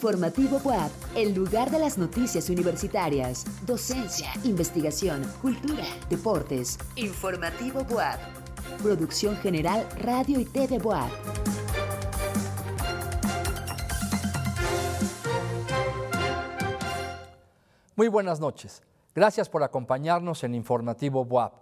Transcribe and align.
Informativo 0.00 0.56
WAP, 0.64 0.90
el 1.14 1.34
lugar 1.34 1.70
de 1.70 1.78
las 1.78 1.98
noticias 1.98 2.48
universitarias, 2.48 3.44
docencia, 3.66 4.30
investigación, 4.44 5.22
cultura, 5.42 5.84
deportes. 6.08 6.78
Informativo 6.96 7.82
WAP. 7.82 8.18
Producción 8.82 9.36
General 9.36 9.86
Radio 9.98 10.40
y 10.40 10.46
TV 10.46 10.78
WAP. 10.78 11.10
Muy 17.94 18.08
buenas 18.08 18.40
noches. 18.40 18.82
Gracias 19.14 19.50
por 19.50 19.62
acompañarnos 19.62 20.42
en 20.44 20.54
Informativo 20.54 21.24
WAP. 21.24 21.52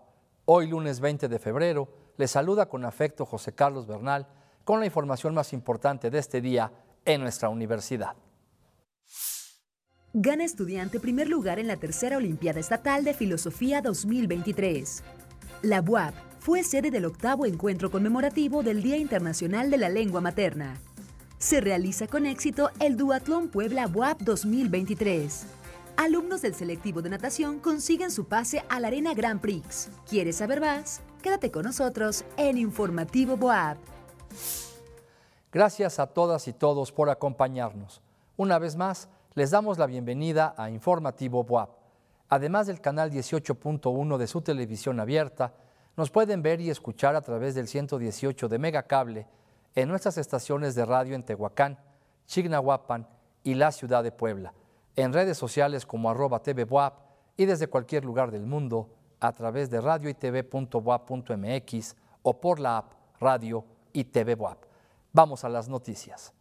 Hoy 0.44 0.68
lunes 0.68 1.00
20 1.00 1.26
de 1.26 1.38
febrero, 1.40 1.88
les 2.16 2.30
saluda 2.30 2.68
con 2.68 2.84
afecto 2.84 3.26
José 3.26 3.52
Carlos 3.52 3.88
Bernal 3.88 4.28
con 4.62 4.78
la 4.78 4.86
información 4.86 5.34
más 5.34 5.52
importante 5.52 6.08
de 6.08 6.20
este 6.20 6.40
día 6.40 6.70
en 7.04 7.20
nuestra 7.20 7.48
universidad. 7.48 8.14
Gana 10.14 10.42
estudiante 10.44 11.00
primer 11.00 11.28
lugar 11.28 11.58
en 11.58 11.66
la 11.66 11.76
tercera 11.76 12.16
Olimpiada 12.16 12.60
Estatal 12.60 13.04
de 13.04 13.12
Filosofía 13.12 13.82
2023. 13.82 15.02
La 15.60 15.82
UAP 15.82 16.14
fue 16.38 16.64
sede 16.64 16.90
del 16.90 17.04
octavo 17.04 17.44
encuentro 17.44 17.90
conmemorativo 17.90 18.62
del 18.62 18.82
Día 18.82 18.96
Internacional 18.96 19.70
de 19.70 19.76
la 19.76 19.90
Lengua 19.90 20.22
Materna. 20.22 20.78
Se 21.36 21.60
realiza 21.60 22.06
con 22.06 22.24
éxito 22.24 22.70
el 22.80 22.96
Duatlón 22.96 23.48
Puebla 23.48 23.86
UAP 23.86 24.22
2023. 24.22 25.44
Alumnos 25.98 26.40
del 26.40 26.54
selectivo 26.54 27.02
de 27.02 27.10
natación 27.10 27.58
consiguen 27.58 28.10
su 28.10 28.24
pase 28.24 28.64
a 28.70 28.80
la 28.80 28.88
Arena 28.88 29.12
Grand 29.12 29.42
Prix. 29.42 29.90
¿Quieres 30.08 30.36
saber 30.36 30.62
más? 30.62 31.02
Quédate 31.20 31.50
con 31.50 31.64
nosotros 31.64 32.24
en 32.38 32.56
Informativo 32.56 33.36
BOAP. 33.36 33.76
Gracias 35.52 35.98
a 35.98 36.06
todas 36.06 36.48
y 36.48 36.54
todos 36.54 36.92
por 36.92 37.10
acompañarnos. 37.10 38.00
Una 38.38 38.58
vez 38.58 38.74
más, 38.74 39.10
les 39.38 39.52
damos 39.52 39.78
la 39.78 39.86
bienvenida 39.86 40.52
a 40.56 40.68
Informativo 40.68 41.44
BOAP. 41.44 41.70
Además 42.28 42.66
del 42.66 42.80
canal 42.80 43.12
18.1 43.12 44.16
de 44.16 44.26
su 44.26 44.42
televisión 44.42 44.98
abierta, 44.98 45.54
nos 45.96 46.10
pueden 46.10 46.42
ver 46.42 46.60
y 46.60 46.70
escuchar 46.70 47.14
a 47.14 47.20
través 47.20 47.54
del 47.54 47.68
118 47.68 48.48
de 48.48 48.58
Megacable 48.58 49.28
en 49.76 49.88
nuestras 49.88 50.18
estaciones 50.18 50.74
de 50.74 50.84
radio 50.84 51.14
en 51.14 51.22
Tehuacán, 51.22 51.78
Chignahuapan 52.26 53.06
y 53.44 53.54
la 53.54 53.70
ciudad 53.70 54.02
de 54.02 54.10
Puebla, 54.10 54.54
en 54.96 55.12
redes 55.12 55.38
sociales 55.38 55.86
como 55.86 56.10
arroba 56.10 56.42
TV 56.42 56.66
y 57.36 57.44
desde 57.44 57.68
cualquier 57.68 58.04
lugar 58.04 58.32
del 58.32 58.44
mundo 58.44 58.88
a 59.20 59.32
través 59.32 59.70
de 59.70 59.80
radio 59.80 60.12
o 62.22 62.40
por 62.40 62.58
la 62.58 62.78
app 62.78 62.92
Radio 63.20 63.64
y 63.92 64.02
TV 64.02 64.36
Vamos 65.12 65.44
a 65.44 65.48
las 65.48 65.68
noticias. 65.68 66.34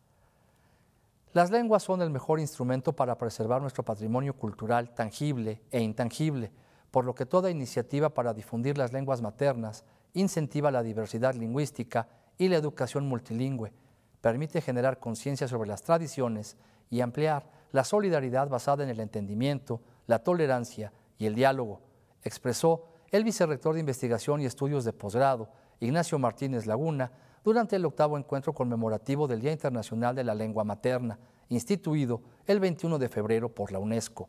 Las 1.34 1.52
lenguas 1.52 1.84
son 1.84 2.02
el 2.02 2.10
mejor 2.10 2.40
instrumento 2.40 2.94
para 2.94 3.18
preservar 3.18 3.62
nuestro 3.62 3.84
patrimonio 3.84 4.34
cultural 4.34 4.94
tangible 4.94 5.62
e 5.72 5.82
intangible, 5.82 6.52
por 6.92 7.06
lo 7.06 7.14
que 7.14 7.26
toda 7.26 7.52
iniciativa 7.52 8.10
para 8.10 8.34
difundir 8.34 8.78
las 8.78 8.94
lenguas 8.94 9.22
maternas 9.22 9.84
incentiva 10.14 10.72
la 10.72 10.84
diversidad 10.84 11.36
lingüística 11.36 12.08
y 12.38 12.48
la 12.48 12.56
educación 12.56 13.08
multilingüe, 13.08 13.74
permite 14.22 14.62
generar 14.62 15.00
conciencia 15.00 15.48
sobre 15.48 15.70
las 15.70 15.84
tradiciones 15.84 16.58
y 16.90 17.02
ampliar 17.02 17.50
la 17.72 17.84
solidaridad 17.84 18.48
basada 18.48 18.84
en 18.84 18.90
el 18.90 19.00
entendimiento, 19.00 19.82
la 20.08 20.20
tolerancia 20.20 20.92
y 21.18 21.26
el 21.26 21.36
diálogo, 21.36 21.82
expresó 22.24 22.86
el 23.12 23.24
vicerrector 23.24 23.74
de 23.74 23.82
Investigación 23.82 24.42
y 24.42 24.46
Estudios 24.46 24.86
de 24.86 24.94
Posgrado, 24.94 25.50
Ignacio 25.80 26.18
Martínez 26.20 26.66
Laguna, 26.66 27.12
durante 27.48 27.78
el 27.78 27.86
octavo 27.86 28.18
encuentro 28.18 28.52
conmemorativo 28.52 29.26
del 29.26 29.40
Día 29.40 29.54
Internacional 29.54 30.14
de 30.14 30.26
la 30.26 30.36
Lengua 30.36 30.66
Materna, 30.66 31.18
instituido 31.48 32.20
el 32.46 32.60
21 32.60 33.00
de 33.00 33.08
febrero 33.08 33.48
por 33.48 33.72
la 33.72 33.80
UNESCO. 33.80 34.28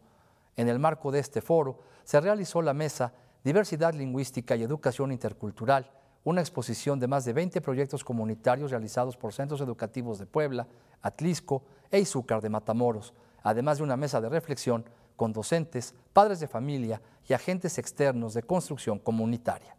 En 0.54 0.68
el 0.68 0.78
marco 0.78 1.10
de 1.10 1.18
este 1.18 1.40
foro 1.40 1.80
se 2.04 2.20
realizó 2.20 2.62
la 2.62 2.74
mesa 2.74 3.12
Diversidad 3.42 3.92
Lingüística 3.92 4.54
y 4.54 4.62
Educación 4.62 5.10
Intercultural, 5.10 5.90
una 6.22 6.42
exposición 6.42 7.00
de 7.00 7.08
más 7.08 7.24
de 7.24 7.32
20 7.32 7.60
proyectos 7.60 8.04
comunitarios 8.04 8.70
realizados 8.70 9.16
por 9.16 9.32
centros 9.32 9.60
educativos 9.62 10.20
de 10.20 10.26
Puebla, 10.26 10.68
Atlisco 11.02 11.64
e 11.90 11.98
Izúcar 11.98 12.40
de 12.40 12.50
Matamoros, 12.50 13.14
además 13.42 13.78
de 13.78 13.82
una 13.82 13.96
mesa 13.96 14.20
de 14.20 14.28
reflexión 14.28 14.84
con 15.16 15.32
docentes, 15.32 15.92
padres 16.12 16.38
de 16.38 16.46
familia 16.46 17.02
y 17.28 17.32
agentes 17.32 17.78
externos 17.78 18.34
de 18.34 18.44
construcción 18.44 19.00
comunitaria. 19.00 19.76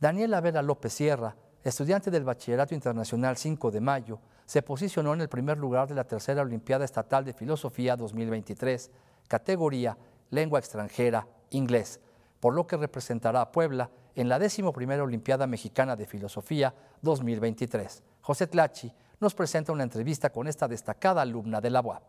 Daniela 0.00 0.40
Vera 0.40 0.62
López 0.62 0.94
Sierra, 0.94 1.36
estudiante 1.64 2.10
del 2.10 2.24
Bachillerato 2.24 2.74
Internacional 2.74 3.36
5 3.36 3.70
de 3.70 3.80
Mayo, 3.80 4.20
se 4.46 4.62
posicionó 4.62 5.14
en 5.14 5.20
el 5.20 5.28
primer 5.28 5.58
lugar 5.58 5.88
de 5.88 5.94
la 5.94 6.04
tercera 6.04 6.42
Olimpiada 6.42 6.84
Estatal 6.84 7.24
de 7.24 7.32
Filosofía 7.32 7.96
2023, 7.96 8.90
categoría 9.28 9.96
Lengua 10.30 10.58
extranjera, 10.58 11.28
inglés, 11.50 12.00
por 12.40 12.54
lo 12.54 12.66
que 12.66 12.76
representará 12.76 13.42
a 13.42 13.52
Puebla 13.52 13.90
en 14.16 14.28
la 14.28 14.38
décimo 14.38 14.72
primera 14.72 15.02
Olimpiada 15.02 15.46
Mexicana 15.46 15.94
de 15.94 16.06
Filosofía 16.06 16.74
2023. 17.02 18.02
José 18.22 18.46
Tlachi 18.46 18.92
nos 19.20 19.34
presenta 19.34 19.72
una 19.72 19.84
entrevista 19.84 20.30
con 20.30 20.48
esta 20.48 20.66
destacada 20.66 21.22
alumna 21.22 21.60
de 21.60 21.70
la 21.70 21.80
UAP. 21.80 22.02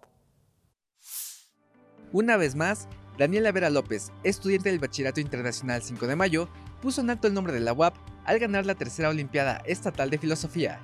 Una 2.11 2.37
vez 2.37 2.55
más, 2.55 2.87
Daniela 3.17 3.51
Vera 3.51 3.69
López, 3.69 4.11
estudiante 4.23 4.69
del 4.69 4.79
Bachillerato 4.79 5.19
Internacional 5.19 5.81
5 5.81 6.07
de 6.07 6.15
Mayo, 6.15 6.49
puso 6.81 7.01
en 7.01 7.09
alto 7.09 7.27
el 7.27 7.33
nombre 7.33 7.53
de 7.53 7.59
la 7.59 7.73
UAP 7.73 7.95
al 8.25 8.39
ganar 8.39 8.65
la 8.65 8.75
tercera 8.75 9.09
Olimpiada 9.09 9.61
Estatal 9.65 10.09
de 10.09 10.17
Filosofía. 10.17 10.79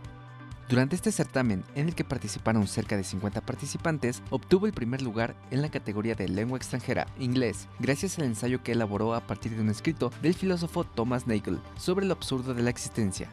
Durante 0.69 0.95
este 0.95 1.11
certamen, 1.11 1.63
en 1.73 1.87
el 1.87 1.95
que 1.95 2.03
participaron 2.03 2.67
cerca 2.67 2.95
de 2.95 3.03
50 3.03 3.41
participantes, 3.41 4.21
obtuvo 4.29 4.67
el 4.67 4.73
primer 4.73 5.01
lugar 5.01 5.35
en 5.49 5.63
la 5.63 5.71
categoría 5.71 6.13
de 6.13 6.29
lengua 6.29 6.59
extranjera, 6.59 7.07
inglés, 7.17 7.67
gracias 7.79 8.19
al 8.19 8.25
ensayo 8.25 8.61
que 8.61 8.73
elaboró 8.73 9.15
a 9.15 9.21
partir 9.21 9.55
de 9.55 9.61
un 9.61 9.69
escrito 9.69 10.11
del 10.21 10.35
filósofo 10.35 10.83
Thomas 10.83 11.25
Nagel 11.25 11.59
sobre 11.75 12.05
lo 12.05 12.13
absurdo 12.13 12.53
de 12.53 12.61
la 12.61 12.69
existencia. 12.69 13.27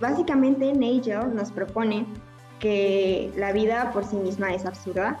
Básicamente, 0.00 0.72
Nagel 0.74 1.34
nos 1.34 1.50
propone 1.50 2.06
que 2.60 3.32
la 3.36 3.50
vida 3.50 3.90
por 3.92 4.04
sí 4.04 4.14
misma 4.14 4.54
es 4.54 4.64
absurda 4.64 5.18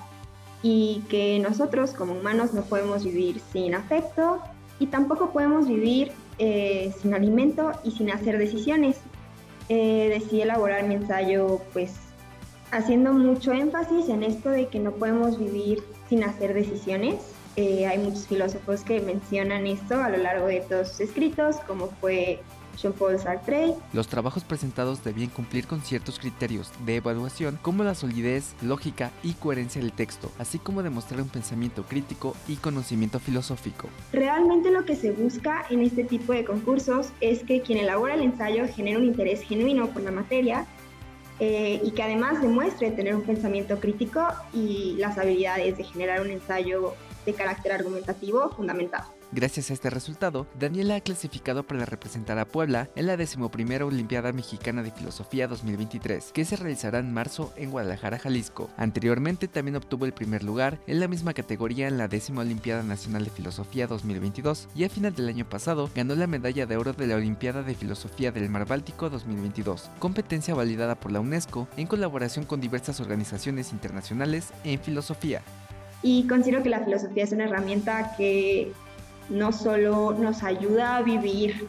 y 0.62 1.02
que 1.08 1.40
nosotros 1.40 1.90
como 1.90 2.12
humanos 2.12 2.54
no 2.54 2.62
podemos 2.62 3.02
vivir 3.02 3.40
sin 3.52 3.74
afecto 3.74 4.40
y 4.78 4.86
tampoco 4.86 5.30
podemos 5.30 5.66
vivir 5.66 6.12
eh, 6.38 6.92
sin 7.00 7.14
alimento 7.14 7.72
y 7.84 7.92
sin 7.92 8.10
hacer 8.10 8.38
decisiones. 8.38 8.96
Eh, 9.68 10.08
decidí 10.10 10.42
elaborar 10.42 10.84
mi 10.84 10.94
ensayo 10.94 11.60
pues 11.72 11.94
haciendo 12.70 13.12
mucho 13.12 13.52
énfasis 13.52 14.08
en 14.08 14.22
esto 14.22 14.50
de 14.50 14.68
que 14.68 14.78
no 14.78 14.92
podemos 14.92 15.38
vivir 15.38 15.82
sin 16.08 16.24
hacer 16.24 16.54
decisiones. 16.54 17.16
Eh, 17.56 17.86
hay 17.86 17.98
muchos 17.98 18.26
filósofos 18.26 18.82
que 18.82 19.00
mencionan 19.00 19.66
esto 19.66 20.02
a 20.02 20.10
lo 20.10 20.18
largo 20.18 20.46
de 20.46 20.60
todos 20.60 20.88
sus 20.90 21.00
escritos, 21.00 21.56
como 21.66 21.88
fue 22.00 22.40
Jean-Paul 22.76 23.18
Sartre. 23.18 23.74
Los 23.92 24.08
trabajos 24.08 24.44
presentados 24.44 25.02
debían 25.02 25.30
cumplir 25.30 25.66
con 25.66 25.80
ciertos 25.80 26.18
criterios 26.18 26.70
de 26.84 26.96
evaluación 26.96 27.58
como 27.62 27.84
la 27.84 27.94
solidez, 27.94 28.54
lógica 28.62 29.10
y 29.22 29.32
coherencia 29.34 29.80
del 29.80 29.92
texto, 29.92 30.30
así 30.38 30.58
como 30.58 30.82
demostrar 30.82 31.20
un 31.20 31.28
pensamiento 31.28 31.84
crítico 31.84 32.34
y 32.48 32.56
conocimiento 32.56 33.18
filosófico. 33.18 33.88
Realmente 34.12 34.70
lo 34.70 34.84
que 34.84 34.96
se 34.96 35.12
busca 35.12 35.64
en 35.70 35.82
este 35.82 36.04
tipo 36.04 36.32
de 36.32 36.44
concursos 36.44 37.08
es 37.20 37.42
que 37.42 37.62
quien 37.62 37.78
elabora 37.78 38.14
el 38.14 38.22
ensayo 38.22 38.66
genere 38.68 38.98
un 38.98 39.04
interés 39.04 39.42
genuino 39.42 39.88
por 39.88 40.02
la 40.02 40.10
materia 40.10 40.66
eh, 41.38 41.80
y 41.84 41.90
que 41.90 42.02
además 42.02 42.40
demuestre 42.40 42.90
tener 42.90 43.14
un 43.14 43.22
pensamiento 43.22 43.78
crítico 43.78 44.26
y 44.54 44.94
las 44.98 45.18
habilidades 45.18 45.76
de 45.76 45.84
generar 45.84 46.22
un 46.22 46.30
ensayo 46.30 46.94
de 47.26 47.34
carácter 47.34 47.72
argumentativo 47.72 48.48
fundamentado. 48.50 49.15
Gracias 49.32 49.70
a 49.70 49.72
este 49.72 49.90
resultado, 49.90 50.46
Daniela 50.58 50.94
ha 50.94 51.00
clasificado 51.00 51.66
para 51.66 51.84
representar 51.84 52.38
a 52.38 52.44
Puebla 52.44 52.88
en 52.94 53.06
la 53.06 53.16
decimoprimera 53.16 53.84
Olimpiada 53.84 54.32
Mexicana 54.32 54.84
de 54.84 54.92
Filosofía 54.92 55.48
2023, 55.48 56.30
que 56.32 56.44
se 56.44 56.54
realizará 56.54 57.00
en 57.00 57.12
marzo 57.12 57.52
en 57.56 57.72
Guadalajara, 57.72 58.20
Jalisco. 58.20 58.70
Anteriormente 58.76 59.48
también 59.48 59.76
obtuvo 59.76 60.04
el 60.04 60.12
primer 60.12 60.44
lugar 60.44 60.78
en 60.86 61.00
la 61.00 61.08
misma 61.08 61.34
categoría 61.34 61.88
en 61.88 61.98
la 61.98 62.06
décima 62.06 62.42
Olimpiada 62.42 62.84
Nacional 62.84 63.24
de 63.24 63.30
Filosofía 63.30 63.88
2022 63.88 64.68
y 64.76 64.84
a 64.84 64.88
final 64.88 65.14
del 65.14 65.28
año 65.28 65.48
pasado 65.48 65.90
ganó 65.94 66.14
la 66.14 66.28
medalla 66.28 66.66
de 66.66 66.76
oro 66.76 66.92
de 66.92 67.08
la 67.08 67.16
Olimpiada 67.16 67.64
de 67.64 67.74
Filosofía 67.74 68.30
del 68.30 68.48
Mar 68.48 68.66
Báltico 68.66 69.10
2022, 69.10 69.90
competencia 69.98 70.54
validada 70.54 70.94
por 70.94 71.10
la 71.10 71.20
UNESCO 71.20 71.66
en 71.76 71.88
colaboración 71.88 72.44
con 72.44 72.60
diversas 72.60 73.00
organizaciones 73.00 73.72
internacionales 73.72 74.52
en 74.62 74.78
filosofía. 74.78 75.42
Y 76.02 76.28
considero 76.28 76.62
que 76.62 76.68
la 76.68 76.84
filosofía 76.84 77.24
es 77.24 77.32
una 77.32 77.44
herramienta 77.44 78.14
que 78.16 78.72
no 79.28 79.52
solo 79.52 80.12
nos 80.12 80.42
ayuda 80.42 80.96
a 80.96 81.02
vivir 81.02 81.68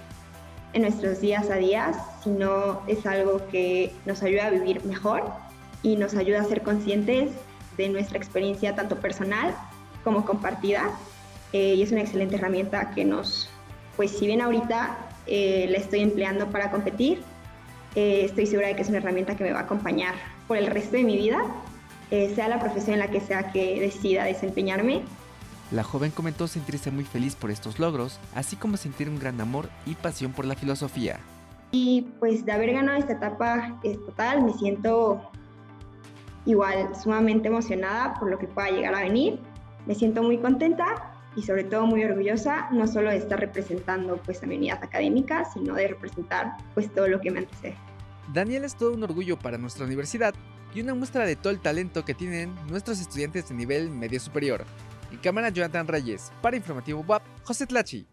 en 0.74 0.84
nuestros 0.84 1.22
días 1.22 1.50
a 1.50 1.56
días, 1.56 1.98
sino 2.24 2.82
es 2.88 3.06
algo 3.06 3.42
que 3.52 3.94
nos 4.06 4.22
ayuda 4.22 4.48
a 4.48 4.50
vivir 4.50 4.84
mejor 4.86 5.24
y 5.82 5.96
nos 5.96 6.16
ayuda 6.16 6.42
a 6.42 6.44
ser 6.44 6.62
conscientes 6.62 7.32
de 7.78 7.90
nuestra 7.90 8.18
experiencia 8.18 8.76
tanto 8.76 8.98
personal 8.98 9.56
como 10.04 10.26
compartida. 10.26 10.92
Eh, 11.54 11.76
y 11.76 11.82
es 11.82 11.92
una 11.92 12.02
excelente 12.02 12.36
herramienta 12.36 12.92
que 12.92 13.06
nos, 13.06 13.50
pues 13.96 14.12
si 14.12 14.28
bien 14.28 14.42
ahorita 14.42 14.98
eh, 15.28 15.68
la 15.70 15.78
estoy 15.78 16.02
empleando 16.02 16.48
para 16.48 16.72
competir, 16.72 17.22
eh, 17.96 18.26
estoy 18.26 18.46
segura 18.46 18.68
de 18.68 18.76
que 18.76 18.82
es 18.82 18.90
una 18.90 18.98
herramienta 18.98 19.36
que 19.36 19.44
me 19.44 19.54
va 19.54 19.60
a 19.60 19.64
acompañar 19.64 20.16
por 20.48 20.58
el 20.58 20.68
resto 20.68 20.98
de 20.98 21.04
mi 21.04 21.18
vida 21.18 21.40
sea 22.10 22.48
la 22.48 22.58
profesión 22.58 22.94
en 22.94 23.00
la 23.00 23.10
que 23.10 23.20
sea 23.20 23.52
que 23.52 23.82
decida 23.82 24.24
desempeñarme. 24.24 25.02
La 25.72 25.84
joven 25.84 26.12
comentó 26.12 26.48
sentirse 26.48 26.92
muy 26.92 27.04
feliz 27.04 27.36
por 27.36 27.52
estos 27.52 27.78
logros, 27.78 28.20
así 28.34 28.56
como 28.56 28.78
sentir 28.78 29.10
un 29.10 29.20
gran 29.20 29.40
amor 29.42 29.70
y 29.86 29.96
pasión 29.96 30.32
por 30.32 30.46
la 30.46 30.56
filosofía. 30.56 31.20
Y 31.72 32.04
pues 32.20 32.46
de 32.46 32.54
haber 32.54 32.72
ganado 32.72 32.98
esta 32.98 33.14
etapa 33.14 33.78
total, 34.06 34.44
me 34.44 34.54
siento 34.54 35.22
igual 36.46 36.96
sumamente 36.96 37.50
emocionada 37.50 38.14
por 38.14 38.30
lo 38.30 38.40
que 38.40 38.48
pueda 38.48 38.70
llegar 38.70 38.96
a 38.96 39.02
venir. 39.02 39.40
Me 39.86 39.94
siento 39.94 40.24
muy 40.24 40.38
contenta 40.38 40.86
y 41.36 41.44
sobre 41.44 41.66
todo 41.66 41.86
muy 41.86 42.04
orgullosa, 42.04 42.70
no 42.72 42.88
solo 42.88 43.10
de 43.10 43.18
estar 43.18 43.40
representando 43.40 44.18
pues 44.24 44.42
a 44.44 44.46
mi 44.46 44.56
unidad 44.56 44.82
académica, 44.82 45.44
sino 45.46 45.76
de 45.76 45.90
representar 45.90 46.56
pues 46.74 46.94
todo 46.94 47.10
lo 47.10 47.20
que 47.20 47.30
me 47.30 47.40
antecede. 47.40 47.76
Daniel 48.34 48.64
es 48.64 48.76
todo 48.76 48.94
un 48.94 49.04
orgullo 49.04 49.38
para 49.38 49.58
nuestra 49.58 49.86
universidad 49.86 50.34
y 50.74 50.82
una 50.82 50.96
muestra 50.96 51.26
de 51.26 51.36
todo 51.36 51.52
el 51.52 51.60
talento 51.60 52.06
que 52.06 52.14
tienen 52.14 52.56
nuestros 52.70 53.00
estudiantes 53.02 53.50
de 53.50 53.56
nivel 53.56 53.90
medio 53.90 54.20
superior. 54.20 54.66
Y 55.10 55.18
cámara 55.18 55.50
Jonathan 55.50 55.88
Reyes, 55.88 56.32
para 56.42 56.58
Informativo 56.58 57.04
WAP, 57.08 57.24
José 57.44 57.66
Tlachi. 57.66 58.08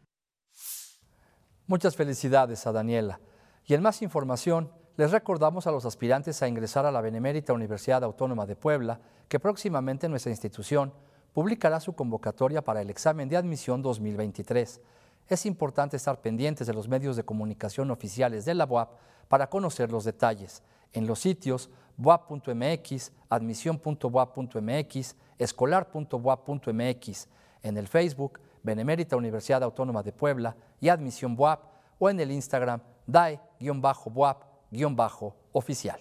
Muchas 1.67 1.97
felicidades 1.97 2.67
a 2.67 2.73
Daniela. 2.73 3.21
Y 3.67 3.75
en 3.75 3.83
más 3.83 4.03
información, 4.03 4.71
les 4.97 5.11
recordamos 5.11 5.67
a 5.67 5.73
los 5.73 5.85
aspirantes 5.85 6.41
a 6.43 6.49
ingresar 6.49 6.87
a 6.87 6.93
la 6.93 7.01
Benemérita 7.01 7.53
Universidad 7.53 8.05
Autónoma 8.05 8.47
de 8.47 8.55
Puebla 8.55 9.01
que 9.29 9.41
próximamente 9.41 10.09
nuestra 10.09 10.31
institución 10.31 10.95
publicará 11.33 11.81
su 11.81 11.95
convocatoria 11.95 12.63
para 12.63 12.81
el 12.81 12.91
examen 12.91 13.29
de 13.29 13.37
admisión 13.37 13.83
2023. 13.83 14.81
Es 15.27 15.47
importante 15.47 15.97
estar 15.97 16.21
pendientes 16.21 16.67
de 16.67 16.75
los 16.75 16.87
medios 16.87 17.17
de 17.17 17.25
comunicación 17.25 17.91
oficiales 17.91 18.45
de 18.45 18.55
la 18.55 18.67
UAP 18.67 18.93
para 19.29 19.49
conocer 19.49 19.91
los 19.91 20.05
detalles. 20.05 20.63
En 20.93 21.07
los 21.07 21.21
sitios 21.21 21.71
boap.mx, 21.97 23.13
admisión.boap.mx, 23.29 25.17
escolar.boap.mx, 25.39 27.29
en 27.63 27.77
el 27.77 27.87
Facebook, 27.89 28.41
Benemérita 28.63 29.17
Universidad 29.17 29.63
Autónoma 29.63 30.03
de 30.03 30.13
Puebla 30.13 30.57
y 30.81 30.89
Admisión 30.89 31.37
BOAP, 31.37 31.61
o 31.99 32.09
en 32.11 32.21
el 32.21 32.31
Instagram, 32.33 32.81
DAE-BOAP-oficial. 33.07 36.01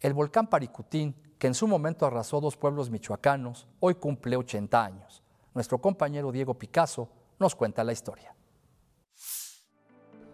El 0.00 0.14
volcán 0.14 0.48
Paricutín, 0.48 1.14
que 1.38 1.46
en 1.46 1.54
su 1.54 1.66
momento 1.66 2.04
arrasó 2.06 2.40
dos 2.40 2.56
pueblos 2.56 2.90
michoacanos, 2.90 3.66
hoy 3.80 3.96
cumple 3.96 4.36
80 4.36 4.84
años. 4.84 5.22
Nuestro 5.52 5.78
compañero 5.78 6.30
Diego 6.32 6.54
Picasso 6.54 7.08
nos 7.38 7.54
cuenta 7.54 7.84
la 7.84 7.92
historia. 7.92 8.34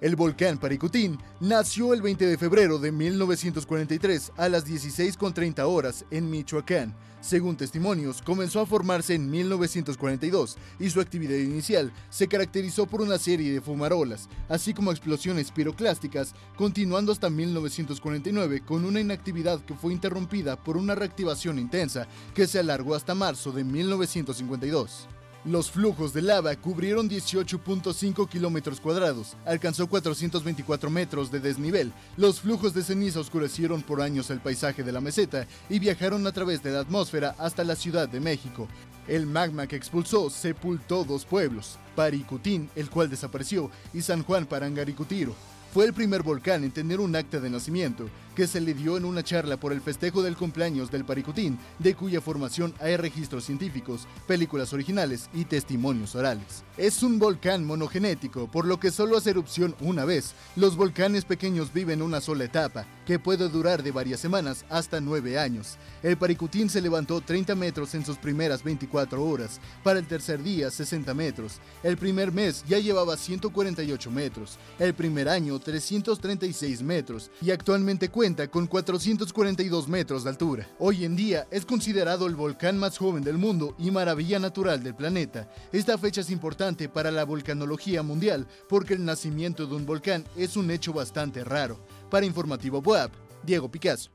El 0.00 0.16
volcán 0.16 0.56
Paricutín 0.56 1.18
nació 1.40 1.92
el 1.92 2.00
20 2.00 2.26
de 2.26 2.38
febrero 2.38 2.78
de 2.78 2.90
1943 2.90 4.32
a 4.38 4.48
las 4.48 4.66
16.30 4.66 5.60
horas 5.60 6.06
en 6.10 6.30
Michoacán. 6.30 6.96
Según 7.20 7.58
testimonios, 7.58 8.22
comenzó 8.22 8.60
a 8.60 8.66
formarse 8.66 9.14
en 9.14 9.30
1942 9.30 10.56
y 10.78 10.88
su 10.88 11.02
actividad 11.02 11.36
inicial 11.36 11.92
se 12.08 12.28
caracterizó 12.28 12.86
por 12.86 13.02
una 13.02 13.18
serie 13.18 13.52
de 13.52 13.60
fumarolas, 13.60 14.30
así 14.48 14.72
como 14.72 14.90
explosiones 14.90 15.50
piroclásticas, 15.50 16.34
continuando 16.56 17.12
hasta 17.12 17.28
1949 17.28 18.62
con 18.64 18.86
una 18.86 19.00
inactividad 19.00 19.60
que 19.66 19.74
fue 19.74 19.92
interrumpida 19.92 20.56
por 20.56 20.78
una 20.78 20.94
reactivación 20.94 21.58
intensa 21.58 22.08
que 22.34 22.46
se 22.46 22.58
alargó 22.58 22.94
hasta 22.94 23.14
marzo 23.14 23.52
de 23.52 23.64
1952. 23.64 25.08
Los 25.46 25.70
flujos 25.70 26.12
de 26.12 26.20
lava 26.20 26.54
cubrieron 26.54 27.08
18.5 27.08 28.28
kilómetros 28.28 28.78
cuadrados, 28.78 29.38
alcanzó 29.46 29.86
424 29.86 30.90
metros 30.90 31.30
de 31.30 31.40
desnivel. 31.40 31.94
Los 32.18 32.40
flujos 32.40 32.74
de 32.74 32.82
ceniza 32.82 33.20
oscurecieron 33.20 33.80
por 33.80 34.02
años 34.02 34.28
el 34.28 34.40
paisaje 34.40 34.82
de 34.82 34.92
la 34.92 35.00
meseta 35.00 35.46
y 35.70 35.78
viajaron 35.78 36.26
a 36.26 36.32
través 36.32 36.62
de 36.62 36.72
la 36.72 36.80
atmósfera 36.80 37.34
hasta 37.38 37.64
la 37.64 37.74
Ciudad 37.74 38.06
de 38.06 38.20
México. 38.20 38.68
El 39.08 39.24
magma 39.24 39.66
que 39.66 39.76
expulsó 39.76 40.28
sepultó 40.28 41.04
dos 41.04 41.24
pueblos, 41.24 41.78
Paricutín, 41.96 42.68
el 42.76 42.90
cual 42.90 43.08
desapareció, 43.08 43.70
y 43.94 44.02
San 44.02 44.22
Juan 44.24 44.44
Parangaricutiro. 44.44 45.34
Fue 45.72 45.86
el 45.86 45.94
primer 45.94 46.22
volcán 46.22 46.64
en 46.64 46.70
tener 46.70 47.00
un 47.00 47.16
acta 47.16 47.40
de 47.40 47.48
nacimiento, 47.48 48.10
que 48.40 48.46
se 48.46 48.58
le 48.58 48.72
dio 48.72 48.96
en 48.96 49.04
una 49.04 49.22
charla 49.22 49.58
por 49.58 49.70
el 49.70 49.82
festejo 49.82 50.22
del 50.22 50.34
cumpleaños 50.34 50.90
del 50.90 51.04
Paricutín, 51.04 51.58
de 51.78 51.94
cuya 51.94 52.22
formación 52.22 52.72
hay 52.80 52.96
registros 52.96 53.44
científicos, 53.44 54.06
películas 54.26 54.72
originales 54.72 55.28
y 55.34 55.44
testimonios 55.44 56.14
orales. 56.14 56.64
Es 56.78 57.02
un 57.02 57.18
volcán 57.18 57.66
monogenético, 57.66 58.50
por 58.50 58.64
lo 58.64 58.80
que 58.80 58.90
solo 58.90 59.18
hace 59.18 59.28
erupción 59.28 59.76
una 59.80 60.06
vez. 60.06 60.32
Los 60.56 60.76
volcanes 60.76 61.26
pequeños 61.26 61.70
viven 61.74 62.00
una 62.00 62.22
sola 62.22 62.44
etapa, 62.44 62.86
que 63.04 63.18
puede 63.18 63.50
durar 63.50 63.82
de 63.82 63.90
varias 63.90 64.20
semanas 64.20 64.64
hasta 64.70 65.02
nueve 65.02 65.38
años. 65.38 65.76
El 66.02 66.16
Paricutín 66.16 66.70
se 66.70 66.80
levantó 66.80 67.20
30 67.20 67.54
metros 67.56 67.94
en 67.94 68.06
sus 68.06 68.16
primeras 68.16 68.64
24 68.64 69.22
horas, 69.22 69.60
para 69.84 69.98
el 69.98 70.06
tercer 70.06 70.42
día 70.42 70.70
60 70.70 71.12
metros. 71.12 71.58
El 71.82 71.98
primer 71.98 72.32
mes 72.32 72.64
ya 72.66 72.78
llevaba 72.78 73.18
148 73.18 74.10
metros, 74.10 74.56
el 74.78 74.94
primer 74.94 75.28
año 75.28 75.58
336 75.58 76.82
metros 76.82 77.30
y 77.42 77.50
actualmente 77.50 78.08
cuenta 78.08 78.29
con 78.50 78.68
442 78.68 79.88
metros 79.88 80.22
de 80.22 80.30
altura. 80.30 80.68
Hoy 80.78 81.04
en 81.04 81.16
día 81.16 81.48
es 81.50 81.66
considerado 81.66 82.26
el 82.26 82.36
volcán 82.36 82.78
más 82.78 82.96
joven 82.96 83.24
del 83.24 83.38
mundo 83.38 83.74
y 83.76 83.90
maravilla 83.90 84.38
natural 84.38 84.84
del 84.84 84.94
planeta. 84.94 85.48
Esta 85.72 85.98
fecha 85.98 86.20
es 86.20 86.30
importante 86.30 86.88
para 86.88 87.10
la 87.10 87.24
volcanología 87.24 88.04
mundial 88.04 88.46
porque 88.68 88.94
el 88.94 89.04
nacimiento 89.04 89.66
de 89.66 89.74
un 89.74 89.84
volcán 89.84 90.24
es 90.36 90.56
un 90.56 90.70
hecho 90.70 90.92
bastante 90.92 91.42
raro. 91.42 91.78
Para 92.08 92.24
Informativo 92.24 92.78
Web, 92.78 93.10
Diego 93.42 93.68
Picasso. 93.68 94.10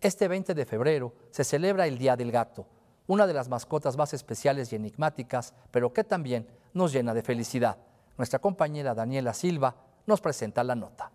Este 0.00 0.28
20 0.28 0.54
de 0.54 0.64
febrero 0.64 1.12
se 1.30 1.44
celebra 1.44 1.86
el 1.86 1.98
Día 1.98 2.16
del 2.16 2.32
Gato, 2.32 2.64
una 3.08 3.26
de 3.26 3.34
las 3.34 3.50
mascotas 3.50 3.98
más 3.98 4.14
especiales 4.14 4.72
y 4.72 4.76
enigmáticas, 4.76 5.52
pero 5.70 5.92
que 5.92 6.02
también 6.02 6.48
nos 6.72 6.94
llena 6.94 7.12
de 7.12 7.22
felicidad. 7.22 7.76
Nuestra 8.16 8.38
compañera 8.38 8.94
Daniela 8.94 9.34
Silva 9.34 9.76
nos 10.06 10.22
presenta 10.22 10.64
la 10.64 10.74
nota. 10.74 11.12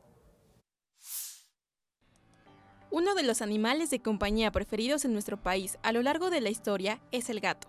Uno 2.89 3.15
de 3.15 3.23
los 3.23 3.41
animales 3.41 3.89
de 3.89 4.01
compañía 4.01 4.49
preferidos 4.51 5.03
en 5.03 5.11
nuestro 5.11 5.35
país 5.35 5.77
a 5.83 5.91
lo 5.91 6.01
largo 6.01 6.29
de 6.29 6.39
la 6.39 6.49
historia 6.49 7.01
es 7.11 7.29
el 7.29 7.41
gato. 7.41 7.67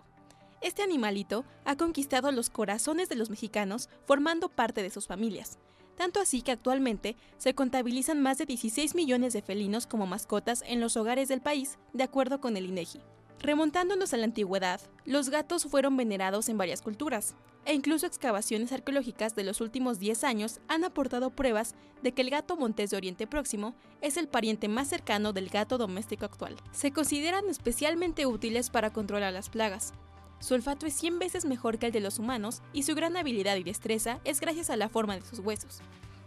Este 0.61 0.81
animalito 0.81 1.43
ha 1.65 1.75
conquistado 1.75 2.31
los 2.31 2.49
corazones 2.49 3.09
de 3.09 3.15
los 3.15 3.29
mexicanos 3.29 3.89
formando 4.05 4.47
parte 4.47 4.81
de 4.81 4.89
sus 4.89 5.07
familias, 5.07 5.59
tanto 5.97 6.21
así 6.21 6.41
que 6.41 6.53
actualmente 6.53 7.17
se 7.37 7.53
contabilizan 7.53 8.21
más 8.21 8.37
de 8.37 8.45
16 8.45 8.95
millones 8.95 9.33
de 9.33 9.41
felinos 9.41 9.87
como 9.87 10.07
mascotas 10.07 10.63
en 10.65 10.79
los 10.79 10.95
hogares 10.95 11.27
del 11.27 11.41
país, 11.41 11.77
de 11.91 12.03
acuerdo 12.03 12.39
con 12.39 12.55
el 12.55 12.67
INEGI. 12.67 13.01
Remontándonos 13.41 14.13
a 14.13 14.17
la 14.17 14.25
antigüedad, 14.25 14.81
los 15.05 15.29
gatos 15.29 15.63
fueron 15.65 15.95
venerados 15.95 16.49
en 16.49 16.57
varias 16.57 16.81
culturas, 16.81 17.35
e 17.65 17.73
incluso 17.73 18.05
excavaciones 18.05 18.71
arqueológicas 18.71 19.33
de 19.35 19.43
los 19.43 19.61
últimos 19.61 19.97
10 19.97 20.23
años 20.25 20.59
han 20.67 20.83
aportado 20.83 21.29
pruebas 21.29 21.73
de 22.01 22.11
que 22.11 22.21
el 22.21 22.29
gato 22.29 22.57
montés 22.57 22.89
de 22.89 22.97
Oriente 22.97 23.27
Próximo 23.27 23.75
es 24.01 24.17
el 24.17 24.27
pariente 24.27 24.67
más 24.67 24.89
cercano 24.89 25.31
del 25.31 25.49
gato 25.49 25.77
doméstico 25.77 26.25
actual. 26.25 26.57
Se 26.71 26.91
consideran 26.91 27.47
especialmente 27.49 28.25
útiles 28.25 28.69
para 28.69 28.91
controlar 28.91 29.31
las 29.31 29.49
plagas. 29.49 29.93
Su 30.39 30.53
olfato 30.53 30.85
es 30.85 30.93
100 30.95 31.19
veces 31.19 31.45
mejor 31.45 31.79
que 31.79 31.87
el 31.87 31.91
de 31.91 31.99
los 31.99 32.19
humanos 32.19 32.61
y 32.73 32.83
su 32.83 32.95
gran 32.95 33.15
habilidad 33.17 33.55
y 33.55 33.63
destreza 33.63 34.19
es 34.25 34.39
gracias 34.41 34.69
a 34.69 34.77
la 34.77 34.89
forma 34.89 35.15
de 35.15 35.25
sus 35.25 35.39
huesos 35.39 35.81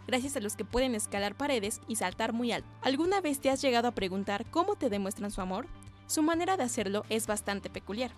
gracias 0.07 0.35
a 0.35 0.41
los 0.41 0.55
que 0.55 0.65
pueden 0.65 0.95
escalar 0.95 1.35
paredes 1.35 1.81
y 1.87 1.95
saltar 1.95 2.33
muy 2.33 2.51
alto. 2.51 2.67
¿Alguna 2.81 3.21
vez 3.21 3.39
te 3.39 3.49
has 3.49 3.61
llegado 3.61 3.87
a 3.87 3.95
preguntar 3.95 4.45
cómo 4.51 4.75
te 4.75 4.89
demuestran 4.89 5.31
su 5.31 5.41
amor? 5.41 5.65
Su 6.13 6.21
manera 6.21 6.57
de 6.57 6.63
hacerlo 6.63 7.05
es 7.09 7.25
bastante 7.25 7.71
peculiar, 7.71 8.11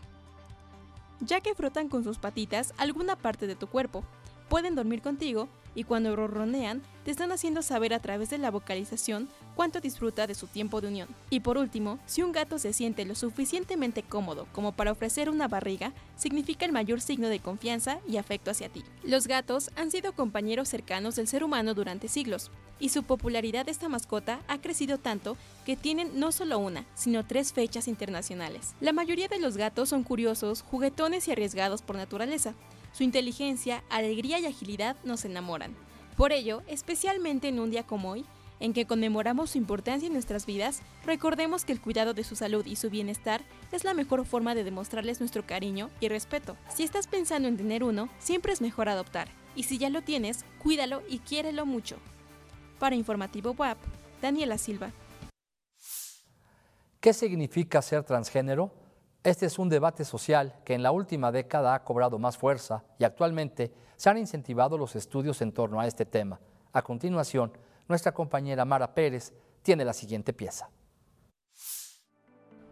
ya 1.21 1.39
que 1.39 1.55
frotan 1.55 1.87
con 1.87 2.03
sus 2.03 2.17
patitas 2.17 2.73
alguna 2.75 3.15
parte 3.15 3.47
de 3.47 3.55
tu 3.55 3.67
cuerpo, 3.67 4.03
pueden 4.49 4.75
dormir 4.75 5.01
contigo 5.01 5.47
y 5.75 5.83
cuando 5.83 6.15
ronronean 6.15 6.81
te 7.03 7.11
están 7.11 7.31
haciendo 7.31 7.61
saber 7.61 7.93
a 7.93 7.99
través 7.99 8.29
de 8.29 8.37
la 8.37 8.49
vocalización 8.49 9.27
cuánto 9.55 9.81
disfruta 9.81 10.25
de 10.25 10.33
su 10.33 10.47
tiempo 10.47 10.81
de 10.81 10.87
unión. 10.87 11.09
Y 11.29 11.41
por 11.41 11.57
último, 11.57 11.99
si 12.05 12.23
un 12.23 12.31
gato 12.31 12.57
se 12.57 12.73
siente 12.73 13.05
lo 13.05 13.13
suficientemente 13.13 14.01
cómodo 14.01 14.47
como 14.53 14.71
para 14.71 14.91
ofrecer 14.91 15.29
una 15.29 15.47
barriga, 15.47 15.93
significa 16.15 16.65
el 16.65 16.71
mayor 16.71 17.01
signo 17.01 17.27
de 17.27 17.39
confianza 17.39 17.99
y 18.07 18.17
afecto 18.17 18.51
hacia 18.51 18.69
ti. 18.69 18.83
Los 19.03 19.27
gatos 19.27 19.69
han 19.75 19.91
sido 19.91 20.13
compañeros 20.13 20.69
cercanos 20.69 21.15
del 21.15 21.27
ser 21.27 21.43
humano 21.43 21.73
durante 21.73 22.07
siglos, 22.07 22.51
y 22.79 22.89
su 22.89 23.03
popularidad 23.03 23.65
de 23.65 23.71
esta 23.71 23.87
mascota 23.87 24.39
ha 24.47 24.59
crecido 24.59 24.97
tanto 24.97 25.37
que 25.65 25.77
tienen 25.77 26.19
no 26.19 26.31
solo 26.31 26.59
una, 26.59 26.85
sino 26.93 27.25
tres 27.25 27.53
fechas 27.53 27.87
internacionales. 27.87 28.73
La 28.81 28.91
mayoría 28.93 29.27
de 29.27 29.39
los 29.39 29.55
gatos 29.55 29.89
son 29.89 30.03
curiosos, 30.03 30.61
juguetones 30.61 31.27
y 31.27 31.31
arriesgados 31.31 31.81
por 31.81 31.95
naturaleza. 31.95 32.53
Su 32.95 33.03
inteligencia, 33.03 33.83
alegría 33.89 34.39
y 34.39 34.45
agilidad 34.45 34.95
nos 35.03 35.25
enamoran. 35.25 35.75
Por 36.15 36.31
ello, 36.31 36.61
especialmente 36.65 37.49
en 37.49 37.59
un 37.59 37.69
día 37.69 37.83
como 37.83 38.11
hoy, 38.11 38.23
en 38.61 38.71
que 38.71 38.85
conmemoramos 38.87 39.49
su 39.49 39.57
importancia 39.57 40.07
en 40.07 40.13
nuestras 40.13 40.45
vidas, 40.45 40.81
recordemos 41.05 41.65
que 41.65 41.73
el 41.73 41.81
cuidado 41.81 42.13
de 42.13 42.23
su 42.23 42.37
salud 42.37 42.65
y 42.65 42.77
su 42.77 42.89
bienestar 42.89 43.41
es 43.73 43.83
la 43.83 43.93
mejor 43.93 44.25
forma 44.25 44.55
de 44.55 44.63
demostrarles 44.63 45.19
nuestro 45.19 45.45
cariño 45.45 45.89
y 45.99 46.07
respeto. 46.07 46.55
Si 46.69 46.83
estás 46.83 47.07
pensando 47.07 47.49
en 47.49 47.57
tener 47.57 47.83
uno, 47.83 48.07
siempre 48.17 48.53
es 48.53 48.61
mejor 48.61 48.87
adoptar. 48.87 49.27
Y 49.57 49.63
si 49.63 49.77
ya 49.77 49.89
lo 49.89 50.01
tienes, 50.01 50.45
cuídalo 50.63 51.01
y 51.09 51.19
quiérelo 51.19 51.65
mucho. 51.65 51.97
Para 52.79 52.95
Informativo 52.95 53.51
WAP, 53.51 53.77
Daniela 54.21 54.57
Silva. 54.57 54.93
¿Qué 57.01 57.11
significa 57.11 57.81
ser 57.81 58.03
transgénero? 58.03 58.84
Este 59.25 59.47
es 59.47 59.57
un 59.57 59.69
debate 59.69 60.05
social 60.05 60.53
que 60.63 60.75
en 60.75 60.83
la 60.83 60.91
última 60.91 61.31
década 61.31 61.73
ha 61.73 61.83
cobrado 61.83 62.19
más 62.19 62.37
fuerza 62.37 62.83
y 62.99 63.05
actualmente 63.05 63.73
se 63.95 64.11
han 64.11 64.19
incentivado 64.19 64.77
los 64.77 64.95
estudios 64.95 65.41
en 65.41 65.51
torno 65.51 65.79
a 65.79 65.87
este 65.87 66.05
tema. 66.05 66.39
A 66.71 66.83
continuación, 66.83 67.51
nuestra 67.87 68.13
compañera 68.13 68.65
Mara 68.65 68.93
Pérez 68.93 69.33
tiene 69.63 69.83
la 69.83 69.93
siguiente 69.93 70.31
pieza. 70.31 70.69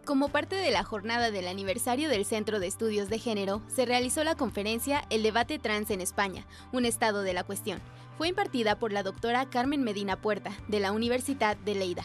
Como 0.04 0.28
parte 0.28 0.54
de 0.54 0.70
la 0.70 0.84
jornada 0.84 1.32
del 1.32 1.48
aniversario 1.48 2.08
del 2.08 2.24
Centro 2.24 2.60
de 2.60 2.68
Estudios 2.68 3.08
de 3.08 3.18
Género, 3.18 3.60
se 3.66 3.84
realizó 3.84 4.22
la 4.22 4.36
conferencia 4.36 5.02
El 5.10 5.24
debate 5.24 5.58
trans 5.58 5.90
en 5.90 6.00
España, 6.00 6.46
un 6.72 6.84
estado 6.84 7.22
de 7.22 7.32
la 7.32 7.42
cuestión. 7.42 7.80
Fue 8.16 8.28
impartida 8.28 8.78
por 8.78 8.92
la 8.92 9.02
doctora 9.02 9.50
Carmen 9.50 9.82
Medina 9.82 10.20
Puerta, 10.20 10.52
de 10.68 10.78
la 10.78 10.92
Universidad 10.92 11.56
de 11.56 11.74
Leida. 11.74 12.04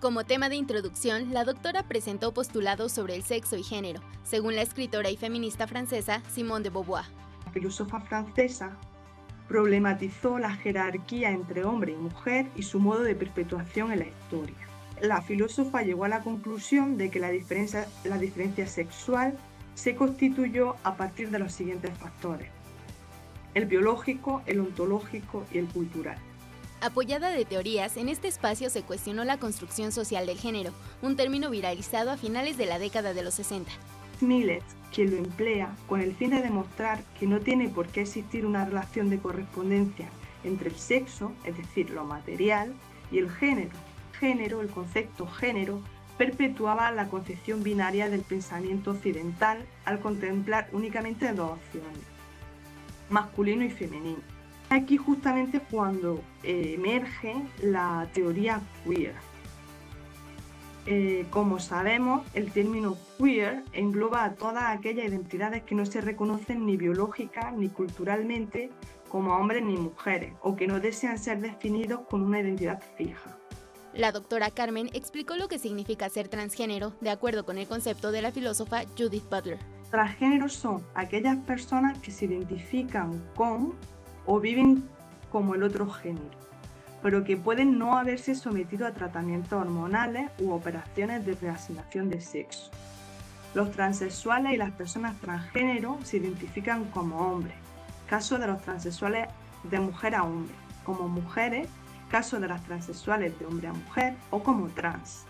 Como 0.00 0.24
tema 0.24 0.48
de 0.48 0.56
introducción, 0.56 1.32
la 1.32 1.44
doctora 1.44 1.82
presentó 1.82 2.32
postulados 2.32 2.92
sobre 2.92 3.14
el 3.16 3.22
sexo 3.22 3.56
y 3.56 3.62
género, 3.62 4.00
según 4.24 4.56
la 4.56 4.62
escritora 4.62 5.10
y 5.10 5.16
feminista 5.16 5.66
francesa 5.66 6.22
Simone 6.32 6.64
de 6.64 6.70
Beauvoir. 6.70 7.04
La 7.46 7.52
filósofa 7.52 8.00
francesa 8.00 8.76
problematizó 9.46 10.38
la 10.38 10.54
jerarquía 10.54 11.30
entre 11.30 11.64
hombre 11.64 11.92
y 11.92 11.96
mujer 11.96 12.46
y 12.56 12.62
su 12.62 12.78
modo 12.78 13.02
de 13.02 13.14
perpetuación 13.14 13.92
en 13.92 13.98
la 14.00 14.06
historia 14.06 14.70
la 15.00 15.22
filósofa 15.22 15.82
llegó 15.82 16.04
a 16.04 16.08
la 16.08 16.20
conclusión 16.20 16.98
de 16.98 17.10
que 17.10 17.20
la 17.20 17.30
diferencia, 17.30 17.86
la 18.04 18.18
diferencia 18.18 18.66
sexual 18.66 19.36
se 19.74 19.94
constituyó 19.94 20.76
a 20.82 20.96
partir 20.96 21.30
de 21.30 21.38
los 21.38 21.52
siguientes 21.52 21.96
factores, 21.98 22.48
el 23.54 23.66
biológico, 23.66 24.42
el 24.46 24.60
ontológico 24.60 25.46
y 25.52 25.58
el 25.58 25.66
cultural. 25.66 26.18
Apoyada 26.82 27.30
de 27.30 27.44
teorías, 27.44 27.98
en 27.98 28.08
este 28.08 28.26
espacio 28.26 28.70
se 28.70 28.82
cuestionó 28.82 29.24
la 29.24 29.36
construcción 29.36 29.92
social 29.92 30.24
del 30.24 30.38
género, 30.38 30.72
un 31.02 31.14
término 31.14 31.50
viralizado 31.50 32.10
a 32.10 32.16
finales 32.16 32.56
de 32.56 32.64
la 32.64 32.78
década 32.78 33.12
de 33.12 33.22
los 33.22 33.34
60. 33.34 33.70
Millet, 34.22 34.62
quien 34.90 35.10
lo 35.10 35.18
emplea 35.18 35.76
con 35.86 36.00
el 36.00 36.14
fin 36.14 36.30
de 36.30 36.40
demostrar 36.40 37.02
que 37.18 37.26
no 37.26 37.40
tiene 37.40 37.68
por 37.68 37.88
qué 37.88 38.00
existir 38.00 38.46
una 38.46 38.64
relación 38.64 39.10
de 39.10 39.18
correspondencia 39.18 40.08
entre 40.42 40.70
el 40.70 40.76
sexo, 40.76 41.32
es 41.44 41.54
decir, 41.58 41.90
lo 41.90 42.04
material, 42.04 42.72
y 43.12 43.18
el 43.18 43.30
género, 43.30 43.76
género, 44.18 44.62
el 44.62 44.68
concepto 44.68 45.26
género, 45.26 45.82
perpetuaba 46.16 46.90
la 46.92 47.08
concepción 47.08 47.62
binaria 47.62 48.08
del 48.08 48.22
pensamiento 48.22 48.92
occidental 48.92 49.66
al 49.84 50.00
contemplar 50.00 50.70
únicamente 50.72 51.30
dos 51.34 51.52
opciones, 51.52 52.00
masculino 53.10 53.64
y 53.66 53.70
femenino. 53.70 54.39
Aquí 54.70 54.96
justamente 54.96 55.60
cuando 55.60 56.22
eh, 56.44 56.74
emerge 56.76 57.34
la 57.60 58.08
teoría 58.14 58.60
queer. 58.84 59.14
Eh, 60.86 61.26
como 61.30 61.58
sabemos, 61.58 62.24
el 62.34 62.52
término 62.52 62.96
queer 63.18 63.64
engloba 63.72 64.24
a 64.24 64.34
todas 64.34 64.64
aquellas 64.66 65.06
identidades 65.06 65.64
que 65.64 65.74
no 65.74 65.84
se 65.84 66.00
reconocen 66.00 66.66
ni 66.66 66.76
biológica 66.76 67.50
ni 67.50 67.68
culturalmente 67.68 68.70
como 69.08 69.34
hombres 69.34 69.64
ni 69.64 69.76
mujeres 69.76 70.34
o 70.40 70.54
que 70.54 70.68
no 70.68 70.78
desean 70.78 71.18
ser 71.18 71.40
definidos 71.40 72.02
con 72.08 72.22
una 72.22 72.38
identidad 72.38 72.80
fija. 72.96 73.36
La 73.92 74.12
doctora 74.12 74.52
Carmen 74.52 74.88
explicó 74.92 75.34
lo 75.36 75.48
que 75.48 75.58
significa 75.58 76.08
ser 76.08 76.28
transgénero 76.28 76.92
de 77.00 77.10
acuerdo 77.10 77.44
con 77.44 77.58
el 77.58 77.66
concepto 77.66 78.12
de 78.12 78.22
la 78.22 78.30
filósofa 78.30 78.82
Judith 78.96 79.28
Butler. 79.28 79.58
Transgéneros 79.90 80.52
son 80.52 80.86
aquellas 80.94 81.36
personas 81.38 81.98
que 81.98 82.12
se 82.12 82.26
identifican 82.26 83.20
con 83.34 83.74
o 84.26 84.40
viven 84.40 84.88
como 85.30 85.54
el 85.54 85.62
otro 85.62 85.88
género, 85.88 86.30
pero 87.02 87.24
que 87.24 87.36
pueden 87.36 87.78
no 87.78 87.96
haberse 87.96 88.34
sometido 88.34 88.86
a 88.86 88.92
tratamientos 88.92 89.52
hormonales 89.52 90.30
u 90.38 90.50
operaciones 90.52 91.24
de 91.24 91.34
reasignación 91.34 92.10
de 92.10 92.20
sexo. 92.20 92.70
Los 93.54 93.72
transexuales 93.72 94.52
y 94.52 94.56
las 94.56 94.72
personas 94.72 95.18
transgénero 95.20 95.98
se 96.04 96.18
identifican 96.18 96.84
como 96.86 97.18
hombres, 97.18 97.56
caso 98.08 98.38
de 98.38 98.46
los 98.46 98.62
transexuales 98.62 99.28
de 99.64 99.80
mujer 99.80 100.14
a 100.14 100.22
hombre, 100.22 100.54
como 100.84 101.08
mujeres 101.08 101.68
caso 102.10 102.40
de 102.40 102.48
las 102.48 102.62
transexuales 102.64 103.38
de 103.38 103.46
hombre 103.46 103.68
a 103.68 103.72
mujer 103.72 104.14
o 104.30 104.42
como 104.42 104.66
trans. 104.68 105.24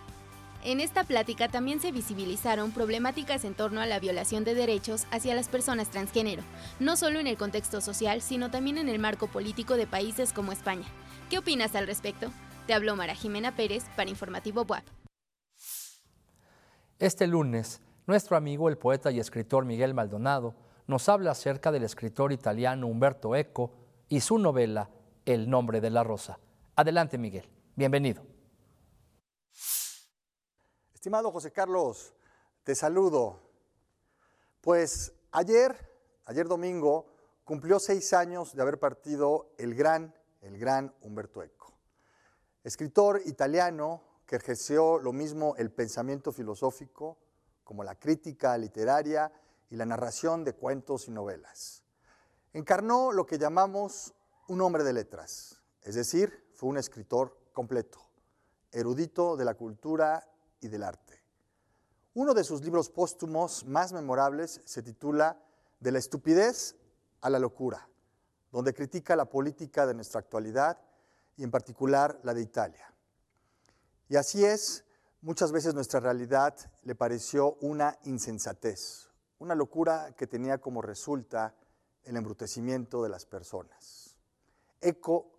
En 0.62 0.81
esta 0.81 1.05
plática 1.05 1.49
también 1.49 1.81
se 1.81 1.90
visibilizaron 1.90 2.71
problemáticas 2.71 3.47
en 3.47 3.55
torno 3.55 3.81
a 3.81 3.87
la 3.87 3.99
violación 3.99 4.45
de 4.45 4.55
derechos 4.55 5.07
hacia 5.11 5.35
las 5.35 5.49
personas 5.49 5.90
transgénero, 5.90 6.43
no 6.79 6.97
solo 6.97 7.19
en 7.19 7.26
el 7.26 7.38
contexto 7.38 7.81
social, 7.81 8.21
sino 8.21 8.50
también 8.50 8.76
en 8.76 8.90
el 8.90 8.99
marco 8.99 9.26
político 9.26 9.76
de 9.76 9.87
países 9.87 10.35
como 10.35 10.52
España. 10.52 10.87
¿Qué 11.31 11.38
opinas 11.38 11.75
al 11.75 11.87
respecto? 11.87 12.31
Te 12.67 12.75
habló 12.75 12.95
Mara 12.95 13.14
Jimena 13.14 13.57
Pérez 13.57 13.85
para 13.97 14.11
Informativo 14.11 14.67
WAP. 14.69 14.85
Este 16.99 17.26
lunes, 17.26 17.81
nuestro 18.07 18.37
amigo 18.37 18.69
el 18.69 18.76
poeta 18.76 19.11
y 19.11 19.19
escritor 19.19 19.64
Miguel 19.64 19.95
Maldonado 19.95 20.55
nos 20.87 21.09
habla 21.09 21.31
acerca 21.31 21.73
del 21.73 21.85
escritor 21.85 22.33
italiano 22.33 22.87
Humberto 22.87 23.35
Eco 23.35 23.73
y 24.11 24.21
su 24.21 24.38
novela 24.38 24.90
El 25.25 25.49
nombre 25.49 25.81
de 25.81 25.88
la 25.88 26.05
rosa. 26.05 26.38
Adelante, 26.76 27.17
Miguel. 27.17 27.49
Bienvenido. 27.76 28.29
Estimado 31.00 31.33
José 31.33 31.50
Carlos, 31.50 32.12
te 32.62 32.75
saludo. 32.75 33.40
Pues 34.61 35.14
ayer, 35.30 35.75
ayer 36.26 36.47
domingo, 36.47 37.07
cumplió 37.42 37.80
seis 37.80 38.12
años 38.12 38.54
de 38.54 38.61
haber 38.61 38.78
partido 38.78 39.54
el 39.57 39.75
gran, 39.75 40.14
el 40.42 40.59
gran 40.59 40.95
Humberto 41.00 41.42
Eco. 41.42 41.73
Escritor 42.64 43.23
italiano 43.25 44.02
que 44.26 44.37
ejerció 44.37 44.99
lo 44.99 45.14
mismo 45.14 45.54
el 45.57 45.73
pensamiento 45.73 46.33
filosófico 46.33 47.16
como 47.64 47.83
la 47.83 47.95
crítica 47.95 48.59
literaria 48.59 49.33
y 49.71 49.76
la 49.76 49.87
narración 49.87 50.45
de 50.45 50.52
cuentos 50.52 51.09
y 51.09 51.12
novelas. 51.12 51.83
Encarnó 52.52 53.11
lo 53.11 53.25
que 53.25 53.38
llamamos 53.38 54.12
un 54.49 54.61
hombre 54.61 54.85
de 54.85 54.92
letras, 54.92 55.62
es 55.80 55.95
decir, 55.95 56.50
fue 56.52 56.69
un 56.69 56.76
escritor 56.76 57.38
completo, 57.54 58.02
erudito 58.71 59.38
de 59.38 59.47
la 59.47 59.54
cultura 59.54 60.29
y 60.61 60.69
del 60.69 60.83
arte. 60.83 61.23
Uno 62.14 62.35
de 62.35 62.45
sus 62.45 62.62
libros 62.62 62.90
póstumos 62.90 63.64
más 63.64 63.93
memorables 63.93 64.61
se 64.64 64.83
titula 64.83 65.40
De 65.79 65.93
la 65.93 65.99
estupidez 65.99 66.76
a 67.21 67.31
la 67.31 67.38
locura, 67.38 67.88
donde 68.50 68.75
critica 68.75 69.17
la 69.17 69.26
política 69.26 69.87
de 69.87 69.95
nuestra 69.95 70.21
actualidad 70.21 70.81
y 71.37 71.45
en 71.45 71.50
particular 71.50 72.19
la 72.23 72.35
de 72.35 72.43
Italia. 72.43 72.93
Y 74.09 74.17
así 74.17 74.45
es, 74.45 74.85
muchas 75.23 75.52
veces 75.52 75.73
nuestra 75.75 76.00
realidad 76.00 76.57
le 76.83 76.95
pareció 76.95 77.55
una 77.61 77.97
insensatez, 78.05 79.09
una 79.38 79.55
locura 79.55 80.12
que 80.17 80.26
tenía 80.26 80.59
como 80.59 80.83
resulta 80.83 81.55
el 82.02 82.17
embrutecimiento 82.17 83.02
de 83.02 83.09
las 83.09 83.25
personas. 83.25 84.17
Eco 84.81 85.31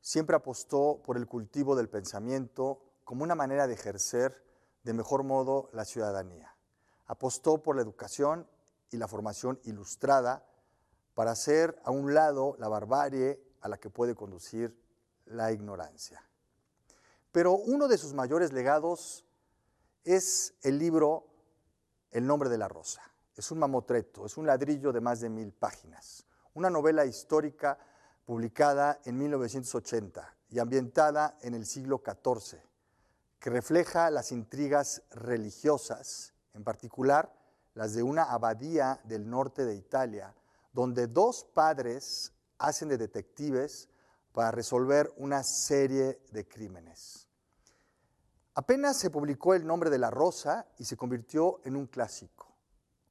siempre 0.00 0.36
apostó 0.36 1.02
por 1.04 1.16
el 1.16 1.26
cultivo 1.26 1.74
del 1.74 1.88
pensamiento 1.88 2.82
como 3.04 3.24
una 3.24 3.34
manera 3.34 3.66
de 3.66 3.74
ejercer 3.74 4.42
de 4.82 4.92
mejor 4.92 5.22
modo 5.24 5.68
la 5.72 5.84
ciudadanía. 5.84 6.54
Apostó 7.06 7.62
por 7.62 7.76
la 7.76 7.82
educación 7.82 8.48
y 8.90 8.96
la 8.96 9.08
formación 9.08 9.60
ilustrada 9.64 10.46
para 11.14 11.32
hacer 11.32 11.80
a 11.84 11.90
un 11.90 12.14
lado 12.14 12.56
la 12.58 12.68
barbarie 12.68 13.42
a 13.60 13.68
la 13.68 13.78
que 13.78 13.90
puede 13.90 14.14
conducir 14.14 14.76
la 15.26 15.52
ignorancia. 15.52 16.22
Pero 17.30 17.52
uno 17.52 17.88
de 17.88 17.98
sus 17.98 18.12
mayores 18.12 18.52
legados 18.52 19.24
es 20.04 20.54
el 20.62 20.78
libro 20.78 21.26
El 22.10 22.26
nombre 22.26 22.50
de 22.50 22.58
la 22.58 22.68
rosa. 22.68 23.02
Es 23.34 23.50
un 23.50 23.58
mamotreto, 23.58 24.26
es 24.26 24.36
un 24.36 24.46
ladrillo 24.46 24.92
de 24.92 25.00
más 25.00 25.20
de 25.20 25.30
mil 25.30 25.52
páginas, 25.52 26.26
una 26.52 26.68
novela 26.68 27.06
histórica 27.06 27.78
publicada 28.26 29.00
en 29.04 29.16
1980 29.16 30.36
y 30.50 30.58
ambientada 30.58 31.38
en 31.40 31.54
el 31.54 31.64
siglo 31.64 32.02
XIV, 32.04 32.60
que 33.42 33.50
refleja 33.50 34.08
las 34.12 34.30
intrigas 34.30 35.02
religiosas, 35.10 36.32
en 36.54 36.62
particular 36.62 37.34
las 37.74 37.92
de 37.92 38.04
una 38.04 38.22
abadía 38.22 39.00
del 39.02 39.28
norte 39.28 39.64
de 39.64 39.74
Italia, 39.74 40.32
donde 40.72 41.08
dos 41.08 41.42
padres 41.52 42.32
hacen 42.58 42.88
de 42.88 42.98
detectives 42.98 43.88
para 44.30 44.52
resolver 44.52 45.12
una 45.16 45.42
serie 45.42 46.20
de 46.30 46.46
crímenes. 46.46 47.26
Apenas 48.54 48.96
se 48.96 49.10
publicó 49.10 49.54
El 49.54 49.66
nombre 49.66 49.90
de 49.90 49.98
la 49.98 50.10
rosa 50.10 50.68
y 50.78 50.84
se 50.84 50.96
convirtió 50.96 51.60
en 51.64 51.74
un 51.74 51.88
clásico. 51.88 52.54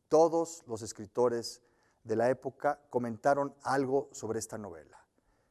Todos 0.07 0.63
los 0.65 0.81
escritores 0.81 1.61
de 2.05 2.15
la 2.15 2.29
época 2.29 2.79
comentaron 2.89 3.53
algo 3.63 4.07
sobre 4.13 4.39
esta 4.39 4.57
novela. 4.57 5.05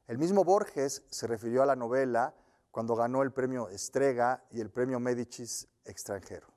El 0.07 0.17
mismo 0.17 0.43
Borges 0.43 1.03
se 1.11 1.27
refirió 1.27 1.63
a 1.63 1.67
la 1.67 1.77
novela 1.77 2.35
cuando 2.71 2.95
ganó 2.95 3.23
el 3.23 3.33
premio 3.33 3.69
Estrega 3.69 4.45
y 4.51 4.61
el 4.61 4.71
premio 4.71 5.01
Medicis 5.01 5.69
extranjero. 5.85 6.49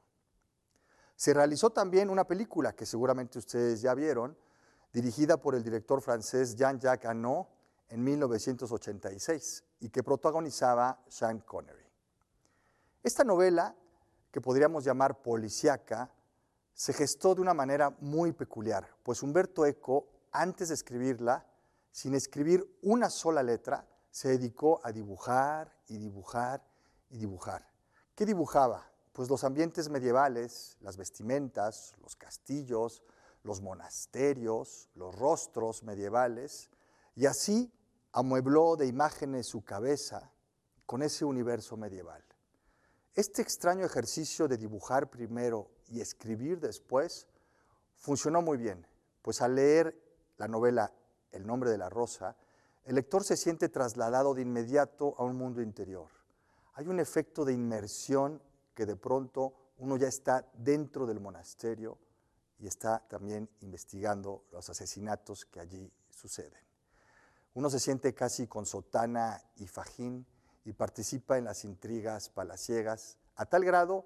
Se 1.16 1.34
realizó 1.34 1.70
también 1.70 2.10
una 2.10 2.26
película 2.26 2.74
que 2.74 2.86
seguramente 2.86 3.40
ustedes 3.40 3.82
ya 3.82 3.94
vieron, 3.94 4.38
dirigida 4.92 5.38
por 5.38 5.56
el 5.56 5.64
director 5.64 6.02
francés 6.02 6.56
Jean-Jacques 6.56 7.10
Annaud 7.10 7.46
en 7.90 8.04
1986 8.04 9.64
y 9.80 9.90
que 9.90 10.04
protagonizaba 10.04 11.04
Sean 11.08 11.40
Connery. 11.40 11.86
Esta 13.02 13.24
novela, 13.24 13.76
que 14.32 14.42
podríamos 14.42 14.84
llamar 14.84 15.22
policíaca, 15.22 16.12
se 16.74 16.94
gestó 16.94 17.36
de 17.36 17.42
una 17.42 17.54
manera 17.54 17.96
muy 18.00 18.32
peculiar, 18.32 18.90
pues 19.04 19.22
Humberto 19.22 19.66
Eco, 19.66 20.08
antes 20.32 20.70
de 20.70 20.74
escribirla, 20.74 21.46
sin 21.92 22.16
escribir 22.16 22.66
una 22.82 23.10
sola 23.10 23.44
letra, 23.44 23.88
se 24.10 24.30
dedicó 24.30 24.80
a 24.84 24.92
dibujar 24.92 25.76
y 25.88 25.98
dibujar 25.98 26.64
y 27.10 27.18
dibujar. 27.18 27.68
¿Qué 28.16 28.26
dibujaba? 28.26 28.90
Pues 29.12 29.30
los 29.30 29.44
ambientes 29.44 29.90
medievales, 29.90 30.78
las 30.82 30.98
vestimentas, 30.98 31.94
los 32.02 32.16
castillos, 32.16 33.04
los 33.44 33.62
monasterios, 33.62 34.90
los 34.96 35.16
rostros 35.16 35.84
medievales, 35.84 36.70
y 37.16 37.26
así 37.26 37.72
amuebló 38.12 38.76
de 38.76 38.88
imágenes 38.88 39.48
su 39.48 39.64
cabeza 39.64 40.32
con 40.86 41.04
ese 41.04 41.26
universo 41.26 41.78
medieval. 41.78 42.24
Este 43.16 43.42
extraño 43.42 43.86
ejercicio 43.86 44.48
de 44.48 44.58
dibujar 44.58 45.10
primero 45.10 45.70
y 45.90 46.02
escribir 46.02 46.60
después 46.60 47.28
funcionó 47.96 48.42
muy 48.42 48.58
bien, 48.58 48.88
pues 49.22 49.42
al 49.42 49.56
leer 49.56 49.96
la 50.38 50.48
novela 50.48 50.92
El 51.32 51.48
nombre 51.48 51.72
de 51.72 51.80
la 51.80 51.90
rosa, 51.90 52.36
el 52.86 52.96
lector 52.96 53.24
se 53.24 53.38
siente 53.38 53.70
trasladado 53.70 54.34
de 54.34 54.42
inmediato 54.42 55.16
a 55.18 55.24
un 55.24 55.38
mundo 55.38 55.62
interior. 55.62 56.10
Hay 56.74 56.88
un 56.88 57.00
efecto 57.00 57.46
de 57.46 57.54
inmersión 57.54 58.42
que 58.74 58.86
de 58.86 58.96
pronto 58.96 59.54
uno 59.78 59.96
ya 59.98 60.08
está 60.08 60.46
dentro 60.54 61.06
del 61.06 61.20
monasterio 61.20 61.98
y 62.60 62.68
está 62.68 63.00
también 63.08 63.50
investigando 63.62 64.46
los 64.52 64.70
asesinatos 64.70 65.46
que 65.46 65.60
allí 65.60 65.92
suceden. 66.10 66.62
Uno 67.54 67.70
se 67.70 67.80
siente 67.80 68.14
casi 68.14 68.48
con 68.48 68.66
sotana 68.66 69.42
y 69.58 69.68
fajín 69.68 70.26
y 70.66 70.74
participa 70.74 71.38
en 71.38 71.46
las 71.46 71.66
intrigas 71.66 72.30
palaciegas, 72.30 73.18
a 73.36 73.46
tal 73.46 73.64
grado 73.64 74.06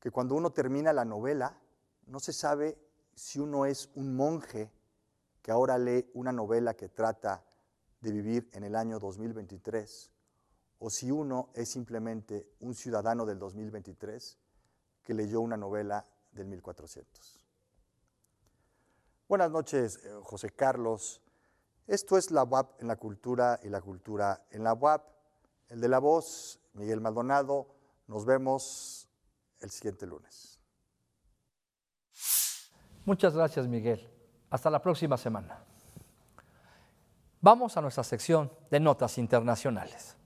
que 0.00 0.10
cuando 0.10 0.34
uno 0.34 0.50
termina 0.50 0.92
la 0.92 1.04
novela, 1.04 1.58
no 2.06 2.18
se 2.18 2.32
sabe 2.32 2.78
si 3.14 3.38
uno 3.38 3.66
es 3.66 3.88
un 3.94 4.16
monje 4.16 4.70
que 5.42 5.50
ahora 5.50 5.78
lee 5.78 6.10
una 6.14 6.32
novela 6.32 6.74
que 6.74 6.88
trata 6.88 7.44
de 8.02 8.12
vivir 8.12 8.50
en 8.52 8.64
el 8.64 8.76
año 8.76 8.98
2023, 8.98 10.10
o 10.80 10.90
si 10.90 11.10
uno 11.10 11.50
es 11.54 11.70
simplemente 11.70 12.50
un 12.60 12.74
ciudadano 12.74 13.24
del 13.24 13.38
2023 13.38 14.38
que 15.02 15.14
leyó 15.14 15.40
una 15.40 15.56
novela 15.56 16.04
del 16.32 16.48
1400. 16.48 17.46
Buenas 19.28 19.50
noches, 19.50 20.00
eh, 20.04 20.10
José 20.22 20.50
Carlos. 20.50 21.22
Esto 21.86 22.18
es 22.18 22.30
la 22.30 22.44
UAP 22.44 22.80
en 22.80 22.88
la 22.88 22.96
cultura 22.96 23.58
y 23.62 23.68
la 23.68 23.80
cultura 23.80 24.44
en 24.50 24.64
la 24.64 24.74
UAP. 24.74 25.02
El 25.68 25.80
de 25.80 25.88
la 25.88 26.00
voz, 26.00 26.60
Miguel 26.74 27.00
Maldonado. 27.00 27.68
Nos 28.08 28.26
vemos 28.26 29.08
el 29.60 29.70
siguiente 29.70 30.06
lunes. 30.06 30.60
Muchas 33.04 33.34
gracias, 33.34 33.66
Miguel. 33.68 34.08
Hasta 34.50 34.70
la 34.70 34.82
próxima 34.82 35.16
semana. 35.16 35.64
Vamos 37.44 37.76
a 37.76 37.80
nuestra 37.80 38.04
sección 38.04 38.52
de 38.70 38.78
notas 38.78 39.18
internacionales. 39.18 40.16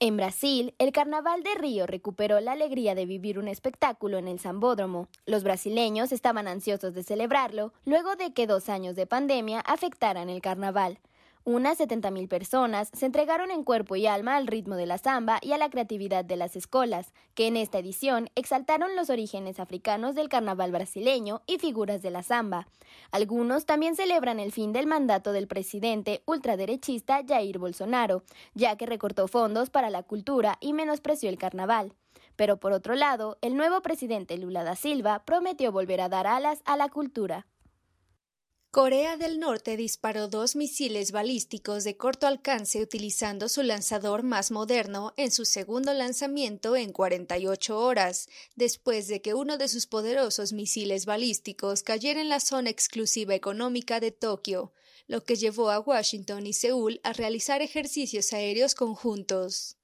En 0.00 0.16
Brasil, 0.16 0.74
el 0.78 0.90
Carnaval 0.90 1.44
de 1.44 1.54
Río 1.54 1.86
recuperó 1.86 2.40
la 2.40 2.50
alegría 2.50 2.96
de 2.96 3.06
vivir 3.06 3.38
un 3.38 3.46
espectáculo 3.46 4.18
en 4.18 4.26
el 4.26 4.40
Zambódromo. 4.40 5.06
Los 5.24 5.44
brasileños 5.44 6.10
estaban 6.10 6.48
ansiosos 6.48 6.94
de 6.94 7.04
celebrarlo 7.04 7.72
luego 7.84 8.16
de 8.16 8.32
que 8.34 8.48
dos 8.48 8.68
años 8.68 8.96
de 8.96 9.06
pandemia 9.06 9.60
afectaran 9.60 10.28
el 10.28 10.42
carnaval. 10.42 10.98
Unas 11.44 11.80
70.000 11.80 12.28
personas 12.28 12.88
se 12.92 13.04
entregaron 13.04 13.50
en 13.50 13.64
cuerpo 13.64 13.96
y 13.96 14.06
alma 14.06 14.36
al 14.36 14.46
ritmo 14.46 14.76
de 14.76 14.86
la 14.86 14.96
samba 14.96 15.40
y 15.42 15.50
a 15.50 15.58
la 15.58 15.70
creatividad 15.70 16.24
de 16.24 16.36
las 16.36 16.54
escolas, 16.54 17.12
que 17.34 17.48
en 17.48 17.56
esta 17.56 17.80
edición 17.80 18.30
exaltaron 18.36 18.94
los 18.94 19.10
orígenes 19.10 19.58
africanos 19.58 20.14
del 20.14 20.28
carnaval 20.28 20.70
brasileño 20.70 21.42
y 21.48 21.58
figuras 21.58 22.00
de 22.00 22.12
la 22.12 22.22
samba. 22.22 22.68
Algunos 23.10 23.66
también 23.66 23.96
celebran 23.96 24.38
el 24.38 24.52
fin 24.52 24.72
del 24.72 24.86
mandato 24.86 25.32
del 25.32 25.48
presidente 25.48 26.22
ultraderechista 26.26 27.22
Jair 27.26 27.58
Bolsonaro, 27.58 28.22
ya 28.54 28.76
que 28.76 28.86
recortó 28.86 29.26
fondos 29.26 29.68
para 29.68 29.90
la 29.90 30.04
cultura 30.04 30.58
y 30.60 30.74
menospreció 30.74 31.28
el 31.28 31.38
carnaval. 31.38 31.96
Pero 32.36 32.60
por 32.60 32.70
otro 32.70 32.94
lado, 32.94 33.38
el 33.40 33.56
nuevo 33.56 33.82
presidente 33.82 34.38
Lula 34.38 34.62
da 34.62 34.76
Silva 34.76 35.24
prometió 35.24 35.72
volver 35.72 36.02
a 36.02 36.08
dar 36.08 36.28
alas 36.28 36.62
a 36.66 36.76
la 36.76 36.88
cultura. 36.88 37.46
Corea 38.74 39.18
del 39.18 39.38
Norte 39.38 39.76
disparó 39.76 40.28
dos 40.28 40.56
misiles 40.56 41.12
balísticos 41.12 41.84
de 41.84 41.98
corto 41.98 42.26
alcance 42.26 42.80
utilizando 42.80 43.50
su 43.50 43.62
lanzador 43.62 44.22
más 44.22 44.50
moderno 44.50 45.12
en 45.18 45.30
su 45.30 45.44
segundo 45.44 45.92
lanzamiento 45.92 46.74
en 46.74 46.90
48 46.90 47.78
horas, 47.78 48.30
después 48.56 49.08
de 49.08 49.20
que 49.20 49.34
uno 49.34 49.58
de 49.58 49.68
sus 49.68 49.86
poderosos 49.86 50.54
misiles 50.54 51.04
balísticos 51.04 51.82
cayera 51.82 52.22
en 52.22 52.30
la 52.30 52.40
zona 52.40 52.70
exclusiva 52.70 53.34
económica 53.34 54.00
de 54.00 54.10
Tokio, 54.10 54.72
lo 55.06 55.22
que 55.22 55.36
llevó 55.36 55.68
a 55.70 55.78
Washington 55.78 56.46
y 56.46 56.54
Seúl 56.54 56.98
a 57.02 57.12
realizar 57.12 57.60
ejercicios 57.60 58.32
aéreos 58.32 58.74
conjuntos. 58.74 59.76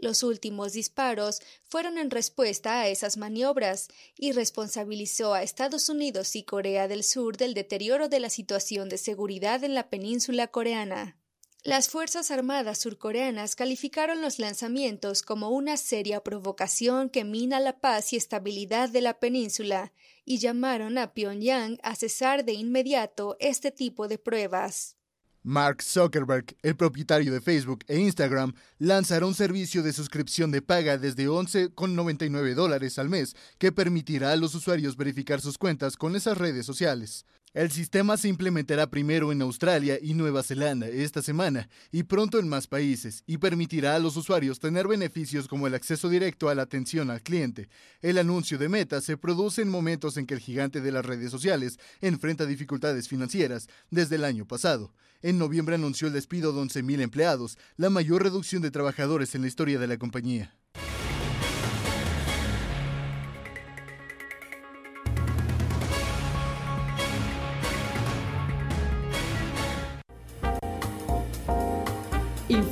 Los 0.00 0.22
últimos 0.22 0.72
disparos 0.72 1.40
fueron 1.68 1.98
en 1.98 2.10
respuesta 2.10 2.80
a 2.80 2.88
esas 2.88 3.18
maniobras 3.18 3.88
y 4.16 4.32
responsabilizó 4.32 5.34
a 5.34 5.42
Estados 5.42 5.90
Unidos 5.90 6.36
y 6.36 6.42
Corea 6.42 6.88
del 6.88 7.04
Sur 7.04 7.36
del 7.36 7.52
deterioro 7.52 8.08
de 8.08 8.18
la 8.18 8.30
situación 8.30 8.88
de 8.88 8.96
seguridad 8.96 9.62
en 9.62 9.74
la 9.74 9.90
península 9.90 10.46
coreana. 10.46 11.18
Las 11.64 11.90
Fuerzas 11.90 12.30
Armadas 12.30 12.78
surcoreanas 12.78 13.54
calificaron 13.54 14.22
los 14.22 14.38
lanzamientos 14.38 15.20
como 15.20 15.50
una 15.50 15.76
seria 15.76 16.24
provocación 16.24 17.10
que 17.10 17.24
mina 17.24 17.60
la 17.60 17.80
paz 17.80 18.14
y 18.14 18.16
estabilidad 18.16 18.88
de 18.88 19.02
la 19.02 19.20
península 19.20 19.92
y 20.24 20.38
llamaron 20.38 20.96
a 20.96 21.12
Pyongyang 21.12 21.78
a 21.82 21.94
cesar 21.94 22.46
de 22.46 22.54
inmediato 22.54 23.36
este 23.38 23.70
tipo 23.70 24.08
de 24.08 24.16
pruebas. 24.16 24.96
Mark 25.42 25.82
Zuckerberg, 25.82 26.54
el 26.62 26.76
propietario 26.76 27.32
de 27.32 27.40
Facebook 27.40 27.80
e 27.88 27.98
Instagram, 27.98 28.52
lanzará 28.78 29.24
un 29.24 29.34
servicio 29.34 29.82
de 29.82 29.94
suscripción 29.94 30.50
de 30.50 30.60
paga 30.60 30.98
desde 30.98 31.28
11,99 31.28 32.54
dólares 32.54 32.98
al 32.98 33.08
mes 33.08 33.34
que 33.58 33.72
permitirá 33.72 34.32
a 34.32 34.36
los 34.36 34.54
usuarios 34.54 34.98
verificar 34.98 35.40
sus 35.40 35.56
cuentas 35.56 35.96
con 35.96 36.14
esas 36.14 36.36
redes 36.36 36.66
sociales. 36.66 37.24
El 37.52 37.72
sistema 37.72 38.16
se 38.16 38.28
implementará 38.28 38.88
primero 38.90 39.32
en 39.32 39.42
Australia 39.42 39.98
y 40.00 40.14
Nueva 40.14 40.44
Zelanda 40.44 40.86
esta 40.86 41.20
semana 41.20 41.68
y 41.90 42.04
pronto 42.04 42.38
en 42.38 42.48
más 42.48 42.68
países 42.68 43.24
y 43.26 43.38
permitirá 43.38 43.96
a 43.96 43.98
los 43.98 44.16
usuarios 44.16 44.60
tener 44.60 44.86
beneficios 44.86 45.48
como 45.48 45.66
el 45.66 45.74
acceso 45.74 46.08
directo 46.08 46.48
a 46.48 46.54
la 46.54 46.62
atención 46.62 47.10
al 47.10 47.22
cliente. 47.22 47.68
El 48.02 48.18
anuncio 48.18 48.56
de 48.56 48.68
Meta 48.68 49.00
se 49.00 49.16
produce 49.16 49.62
en 49.62 49.68
momentos 49.68 50.16
en 50.16 50.26
que 50.26 50.34
el 50.34 50.40
gigante 50.40 50.80
de 50.80 50.92
las 50.92 51.04
redes 51.04 51.32
sociales 51.32 51.80
enfrenta 52.00 52.46
dificultades 52.46 53.08
financieras 53.08 53.66
desde 53.90 54.14
el 54.14 54.24
año 54.24 54.46
pasado. 54.46 54.94
En 55.20 55.36
noviembre 55.36 55.74
anunció 55.74 56.06
el 56.06 56.12
despido 56.12 56.52
de 56.52 56.60
11.000 56.60 57.00
empleados, 57.00 57.58
la 57.76 57.90
mayor 57.90 58.22
reducción 58.22 58.62
de 58.62 58.70
trabajadores 58.70 59.34
en 59.34 59.42
la 59.42 59.48
historia 59.48 59.80
de 59.80 59.88
la 59.88 59.98
compañía. 59.98 60.54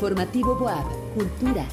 Informativo 0.08 0.54
Boab, 0.54 0.86
Cultura. 1.12 1.66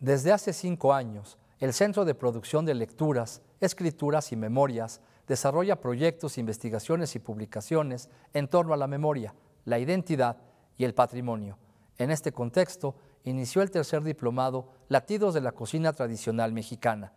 Desde 0.00 0.32
hace 0.32 0.52
cinco 0.52 0.92
años, 0.92 1.38
el 1.60 1.72
Centro 1.72 2.04
de 2.04 2.16
Producción 2.16 2.64
de 2.64 2.74
Lecturas, 2.74 3.42
Escrituras 3.60 4.32
y 4.32 4.36
Memorias 4.36 5.00
desarrolla 5.28 5.80
proyectos, 5.80 6.36
investigaciones 6.36 7.14
y 7.14 7.20
publicaciones 7.20 8.10
en 8.32 8.48
torno 8.48 8.74
a 8.74 8.76
la 8.76 8.88
memoria, 8.88 9.36
la 9.66 9.78
identidad 9.78 10.38
y 10.76 10.82
el 10.82 10.94
patrimonio. 10.94 11.56
En 11.96 12.10
este 12.10 12.32
contexto, 12.32 12.96
inició 13.22 13.62
el 13.62 13.70
tercer 13.70 14.02
diplomado 14.02 14.68
Latidos 14.88 15.34
de 15.34 15.42
la 15.42 15.52
Cocina 15.52 15.92
Tradicional 15.92 16.52
Mexicana. 16.52 17.12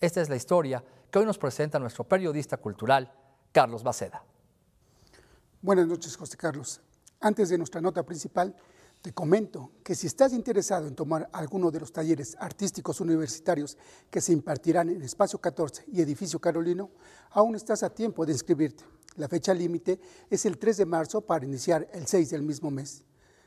Esta 0.00 0.22
es 0.22 0.30
la 0.30 0.36
historia 0.36 0.82
que 1.10 1.18
hoy 1.18 1.26
nos 1.26 1.36
presenta 1.36 1.78
nuestro 1.78 2.04
periodista 2.04 2.56
cultural, 2.56 3.12
Carlos 3.52 3.82
Baceda. 3.82 4.24
Buenas 5.64 5.86
noches, 5.86 6.16
José 6.16 6.36
Carlos. 6.36 6.80
Antes 7.20 7.48
de 7.48 7.56
nuestra 7.56 7.80
nota 7.80 8.02
principal, 8.02 8.52
te 9.00 9.12
comento 9.12 9.70
que 9.84 9.94
si 9.94 10.08
estás 10.08 10.32
interesado 10.32 10.88
en 10.88 10.96
tomar 10.96 11.30
alguno 11.32 11.70
de 11.70 11.78
los 11.78 11.92
talleres 11.92 12.36
artísticos 12.40 13.00
universitarios 13.00 13.78
que 14.10 14.20
se 14.20 14.32
impartirán 14.32 14.88
en 14.88 15.00
Espacio 15.02 15.40
14 15.40 15.84
y 15.92 16.00
Edificio 16.00 16.40
Carolino, 16.40 16.90
aún 17.30 17.54
estás 17.54 17.84
a 17.84 17.90
tiempo 17.90 18.26
de 18.26 18.32
inscribirte. 18.32 18.82
La 19.14 19.28
fecha 19.28 19.54
límite 19.54 20.00
es 20.28 20.44
el 20.46 20.58
3 20.58 20.78
de 20.78 20.86
marzo 20.86 21.20
para 21.20 21.44
iniciar 21.44 21.88
el 21.92 22.08
6 22.08 22.30
del 22.30 22.42
mismo 22.42 22.72
mes. 22.72 23.04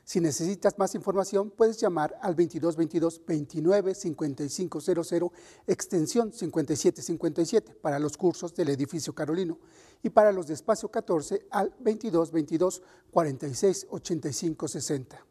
Si 0.08 0.20
necesitas 0.20 0.78
más 0.78 0.94
información, 0.94 1.50
puedes 1.50 1.78
llamar 1.78 2.16
al 2.22 2.36
2222 2.36 3.22
29 3.26 3.92
5500 3.92 5.32
extensión 5.66 6.32
5757 6.32 7.74
para 7.74 7.98
los 7.98 8.16
cursos 8.16 8.54
del 8.54 8.68
edificio 8.68 9.12
Carolino 9.16 9.58
y 10.04 10.10
para 10.10 10.30
los 10.30 10.46
de 10.46 10.54
espacio 10.54 10.92
14 10.92 11.48
al 11.50 11.70
2222 11.80 12.82
46 13.10 13.86
85 13.90 14.68
60. 14.68 15.26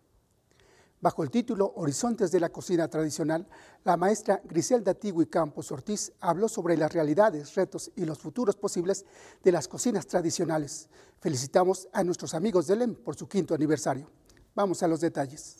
Bajo 1.00 1.24
el 1.24 1.32
título 1.32 1.72
Horizontes 1.78 2.34
de 2.34 2.42
la 2.42 2.50
cocina 2.50 2.90
tradicional, 2.90 3.48
la 3.86 3.96
maestra 3.96 4.42
Griselda 4.44 4.94
Tigui 4.94 5.28
Campos 5.28 5.72
Ortiz 5.72 6.12
habló 6.20 6.50
sobre 6.50 6.76
las 6.76 6.92
realidades, 6.92 7.56
retos 7.56 7.94
y 7.96 8.04
los 8.04 8.20
futuros 8.20 8.58
posibles 8.58 9.06
de 9.42 9.54
las 9.54 9.70
cocinas 9.70 10.06
tradicionales. 10.06 10.90
Felicitamos 11.22 11.88
a 11.94 12.04
nuestros 12.04 12.34
amigos 12.34 12.68
del 12.68 12.82
EM 12.82 12.96
por 12.96 13.16
su 13.16 13.26
quinto 13.30 13.56
aniversario. 13.56 14.10
Vamos 14.56 14.82
a 14.84 14.88
los 14.88 15.02
detalles. 15.02 15.58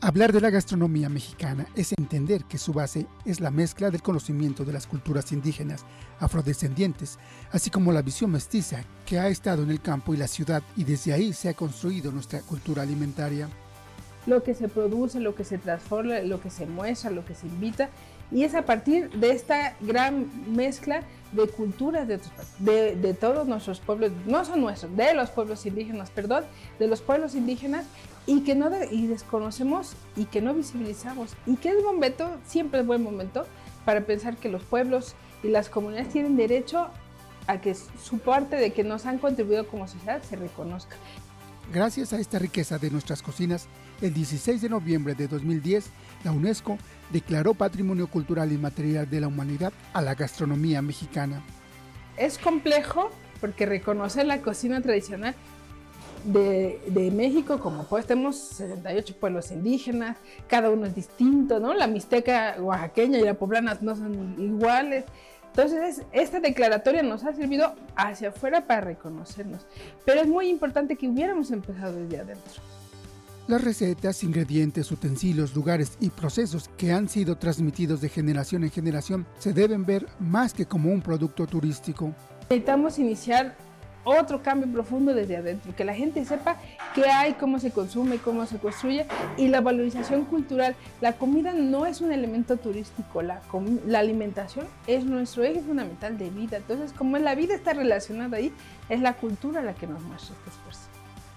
Hablar 0.00 0.32
de 0.32 0.40
la 0.40 0.50
gastronomía 0.50 1.10
mexicana 1.10 1.66
es 1.76 1.92
entender 1.96 2.44
que 2.44 2.56
su 2.56 2.72
base 2.72 3.06
es 3.26 3.40
la 3.40 3.50
mezcla 3.50 3.90
del 3.90 4.02
conocimiento 4.02 4.64
de 4.64 4.72
las 4.72 4.86
culturas 4.86 5.30
indígenas, 5.32 5.84
afrodescendientes, 6.18 7.18
así 7.52 7.70
como 7.70 7.92
la 7.92 8.02
visión 8.02 8.30
mestiza 8.30 8.84
que 9.06 9.18
ha 9.18 9.28
estado 9.28 9.62
en 9.62 9.70
el 9.70 9.82
campo 9.82 10.14
y 10.14 10.16
la 10.16 10.28
ciudad 10.28 10.62
y 10.76 10.84
desde 10.84 11.12
ahí 11.12 11.32
se 11.34 11.50
ha 11.50 11.54
construido 11.54 12.10
nuestra 12.10 12.40
cultura 12.40 12.82
alimentaria. 12.82 13.48
Lo 14.26 14.42
que 14.42 14.54
se 14.54 14.68
produce, 14.68 15.20
lo 15.20 15.34
que 15.34 15.44
se 15.44 15.58
transforma, 15.58 16.20
lo 16.20 16.40
que 16.40 16.48
se 16.48 16.64
muestra, 16.64 17.10
lo 17.10 17.24
que 17.26 17.34
se 17.34 17.46
invita, 17.46 17.90
y 18.30 18.44
es 18.44 18.54
a 18.54 18.62
partir 18.62 19.10
de 19.10 19.32
esta 19.32 19.76
gran 19.80 20.30
mezcla 20.54 21.02
de 21.32 21.48
culturas 21.48 22.06
de, 22.06 22.96
de, 22.96 23.14
todos 23.14 23.46
nuestros 23.46 23.80
pueblos, 23.80 24.12
no 24.26 24.44
son 24.44 24.60
nuestros, 24.60 24.96
de 24.96 25.14
los 25.14 25.30
pueblos 25.30 25.66
indígenas, 25.66 26.10
perdón, 26.10 26.44
de 26.78 26.86
los 26.86 27.00
pueblos 27.00 27.34
indígenas 27.34 27.86
y 28.26 28.42
que 28.42 28.54
no 28.54 28.70
y 28.90 29.06
desconocemos 29.06 29.96
y 30.16 30.24
que 30.26 30.40
no 30.40 30.54
visibilizamos 30.54 31.34
y 31.46 31.56
que 31.56 31.70
es 31.70 31.82
momento, 31.82 32.38
siempre 32.46 32.80
es 32.80 32.86
buen 32.86 33.02
momento 33.02 33.46
para 33.84 34.02
pensar 34.02 34.36
que 34.36 34.48
los 34.48 34.62
pueblos 34.62 35.14
y 35.42 35.48
las 35.48 35.68
comunidades 35.68 36.10
tienen 36.10 36.36
derecho 36.36 36.88
a 37.46 37.60
que 37.60 37.74
su 37.74 38.18
parte 38.18 38.56
de 38.56 38.72
que 38.72 38.84
nos 38.84 39.04
han 39.06 39.18
contribuido 39.18 39.66
como 39.66 39.86
sociedad 39.86 40.22
se 40.22 40.36
reconozca. 40.36 40.96
Gracias 41.72 42.12
a 42.12 42.18
esta 42.18 42.38
riqueza 42.38 42.78
de 42.78 42.90
nuestras 42.90 43.22
cocinas, 43.22 43.68
el 44.00 44.12
16 44.12 44.62
de 44.62 44.68
noviembre 44.68 45.14
de 45.14 45.28
2010, 45.28 45.86
la 46.22 46.32
UNESCO 46.32 46.78
declaró 47.10 47.54
Patrimonio 47.54 48.06
Cultural 48.06 48.52
y 48.52 48.58
Material 48.58 49.08
de 49.08 49.20
la 49.20 49.28
Humanidad 49.28 49.72
a 49.92 50.02
la 50.02 50.14
gastronomía 50.14 50.82
mexicana. 50.82 51.42
Es 52.16 52.38
complejo 52.38 53.10
porque 53.40 53.66
reconocer 53.66 54.26
la 54.26 54.40
cocina 54.40 54.80
tradicional 54.80 55.34
de, 56.24 56.80
de, 56.86 57.10
México, 57.10 57.58
como 57.58 57.84
pues 57.84 58.06
tenemos 58.06 58.36
68 58.36 59.16
pueblos 59.20 59.50
indígenas, 59.50 60.16
cada 60.48 60.70
uno 60.70 60.86
es 60.86 60.94
distinto, 60.94 61.60
¿no? 61.60 61.74
La 61.74 61.86
mixteca 61.86 62.56
oaxaqueña 62.58 63.18
y 63.18 63.22
la 63.22 63.34
poblana 63.34 63.76
no 63.80 63.94
son 63.94 64.36
iguales. 64.38 65.04
Entonces, 65.48 66.02
esta 66.12 66.40
declaratoria 66.40 67.02
nos 67.02 67.24
ha 67.24 67.32
servido 67.32 67.74
hacia 67.94 68.30
afuera 68.30 68.66
para 68.66 68.80
reconocernos, 68.80 69.66
pero 70.04 70.20
es 70.20 70.26
muy 70.26 70.48
importante 70.48 70.96
que 70.96 71.06
hubiéramos 71.06 71.50
empezado 71.50 71.94
desde 71.94 72.18
adentro. 72.18 72.62
Las 73.46 73.62
recetas, 73.62 74.24
ingredientes, 74.24 74.90
utensilios, 74.90 75.54
lugares 75.54 75.98
y 76.00 76.08
procesos 76.08 76.70
que 76.78 76.92
han 76.92 77.10
sido 77.10 77.36
transmitidos 77.36 78.00
de 78.00 78.08
generación 78.08 78.64
en 78.64 78.70
generación 78.70 79.26
se 79.38 79.52
deben 79.52 79.84
ver 79.84 80.06
más 80.18 80.54
que 80.54 80.64
como 80.64 80.90
un 80.90 81.02
producto 81.02 81.46
turístico. 81.46 82.14
Necesitamos 82.48 82.98
iniciar 82.98 83.54
otro 84.04 84.42
cambio 84.42 84.72
profundo 84.72 85.12
desde 85.12 85.36
adentro, 85.36 85.76
que 85.76 85.84
la 85.84 85.94
gente 85.94 86.24
sepa 86.24 86.56
qué 86.94 87.04
hay, 87.04 87.34
cómo 87.34 87.58
se 87.58 87.70
consume, 87.70 88.16
cómo 88.16 88.46
se 88.46 88.56
construye 88.56 89.06
y 89.36 89.48
la 89.48 89.60
valorización 89.60 90.24
cultural. 90.24 90.74
La 91.02 91.12
comida 91.12 91.52
no 91.52 91.84
es 91.84 92.00
un 92.00 92.12
elemento 92.12 92.56
turístico, 92.56 93.20
la, 93.20 93.42
alimentación 93.94 94.66
es 94.86 95.04
nuestro 95.04 95.44
eje 95.44 95.60
fundamental 95.60 96.16
de 96.16 96.30
vida. 96.30 96.56
Entonces, 96.56 96.92
como 96.92 97.18
la 97.18 97.34
vida 97.34 97.54
está 97.54 97.74
relacionada 97.74 98.38
ahí, 98.38 98.52
es 98.88 99.00
la 99.00 99.12
cultura 99.14 99.62
la 99.62 99.74
que 99.74 99.86
nos 99.86 100.02
muestra 100.02 100.34
este 100.34 100.48
esfuerzo. 100.48 100.93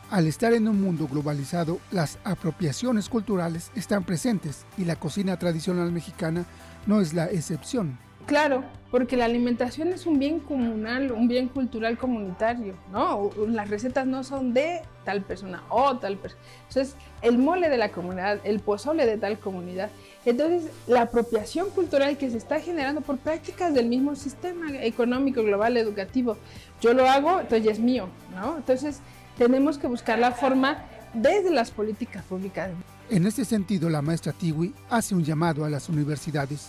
Al 0.09 0.25
estar 0.25 0.53
en 0.53 0.69
un 0.69 0.81
mundo 0.81 1.05
globalizado, 1.11 1.79
las 1.91 2.17
apropiaciones 2.23 3.09
culturales 3.09 3.71
están 3.75 4.05
presentes 4.05 4.65
y 4.77 4.85
la 4.85 4.95
cocina 4.95 5.37
tradicional 5.37 5.91
mexicana 5.91 6.45
no 6.85 7.01
es 7.01 7.13
la 7.13 7.25
excepción. 7.25 7.99
Claro, 8.25 8.63
porque 8.89 9.17
la 9.17 9.25
alimentación 9.25 9.89
es 9.89 10.05
un 10.05 10.17
bien 10.17 10.39
comunal, 10.39 11.11
un 11.11 11.27
bien 11.27 11.49
cultural 11.49 11.97
comunitario, 11.97 12.75
¿no? 12.89 13.31
Las 13.47 13.69
recetas 13.69 14.07
no 14.07 14.23
son 14.23 14.53
de 14.53 14.81
tal 15.03 15.23
persona 15.23 15.63
o 15.67 15.97
tal 15.97 16.15
persona. 16.15 16.41
Entonces, 16.69 16.95
el 17.21 17.37
mole 17.37 17.69
de 17.69 17.77
la 17.77 17.89
comunidad, 17.89 18.39
el 18.45 18.61
pozole 18.61 19.05
de 19.05 19.17
tal 19.17 19.37
comunidad. 19.39 19.89
Entonces, 20.25 20.71
la 20.87 21.01
apropiación 21.01 21.69
cultural 21.69 22.17
que 22.17 22.29
se 22.29 22.37
está 22.37 22.61
generando 22.61 23.01
por 23.01 23.17
prácticas 23.17 23.73
del 23.73 23.87
mismo 23.87 24.15
sistema 24.15 24.71
económico, 24.81 25.43
global, 25.43 25.75
educativo. 25.75 26.37
Yo 26.79 26.93
lo 26.93 27.09
hago, 27.09 27.41
entonces 27.41 27.73
es 27.73 27.79
mío, 27.79 28.07
¿no? 28.33 28.57
Entonces, 28.57 29.01
tenemos 29.37 29.77
que 29.77 29.87
buscar 29.87 30.19
la 30.19 30.31
forma 30.31 30.83
desde 31.13 31.49
las 31.49 31.71
políticas 31.71 32.23
públicas. 32.23 32.69
En 33.09 33.25
este 33.25 33.45
sentido, 33.45 33.89
la 33.89 34.01
maestra 34.01 34.33
Tiwi 34.33 34.73
hace 34.89 35.15
un 35.15 35.23
llamado 35.23 35.63
a 35.63 35.69
las 35.69 35.89
universidades. 35.89 36.67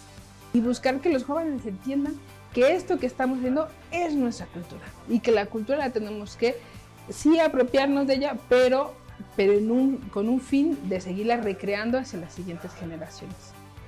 Y 0.53 0.61
buscar 0.61 1.01
que 1.01 1.11
los 1.11 1.25
jóvenes 1.25 1.67
entiendan 1.67 2.15
que 2.53 2.75
esto 2.75 2.99
que 2.99 3.07
estamos 3.07 3.39
haciendo 3.39 3.69
es 3.91 4.15
nuestra 4.15 4.47
cultura 4.47 4.85
y 5.09 5.21
que 5.21 5.33
la 5.33 5.47
cultura 5.47 5.79
la 5.79 5.91
tenemos 5.91 6.37
que 6.37 6.57
sí 7.11 7.39
apropiarnos 7.39 8.07
de 8.07 8.15
ella, 8.15 8.37
pero, 8.49 8.95
pero 9.37 9.55
con 10.11 10.29
un 10.29 10.41
fin 10.41 10.79
de 10.89 11.01
seguirla 11.01 11.37
recreando 11.39 11.99
hacia 11.99 12.21
las 12.21 12.33
siguientes 12.33 12.73
generaciones. 12.75 13.37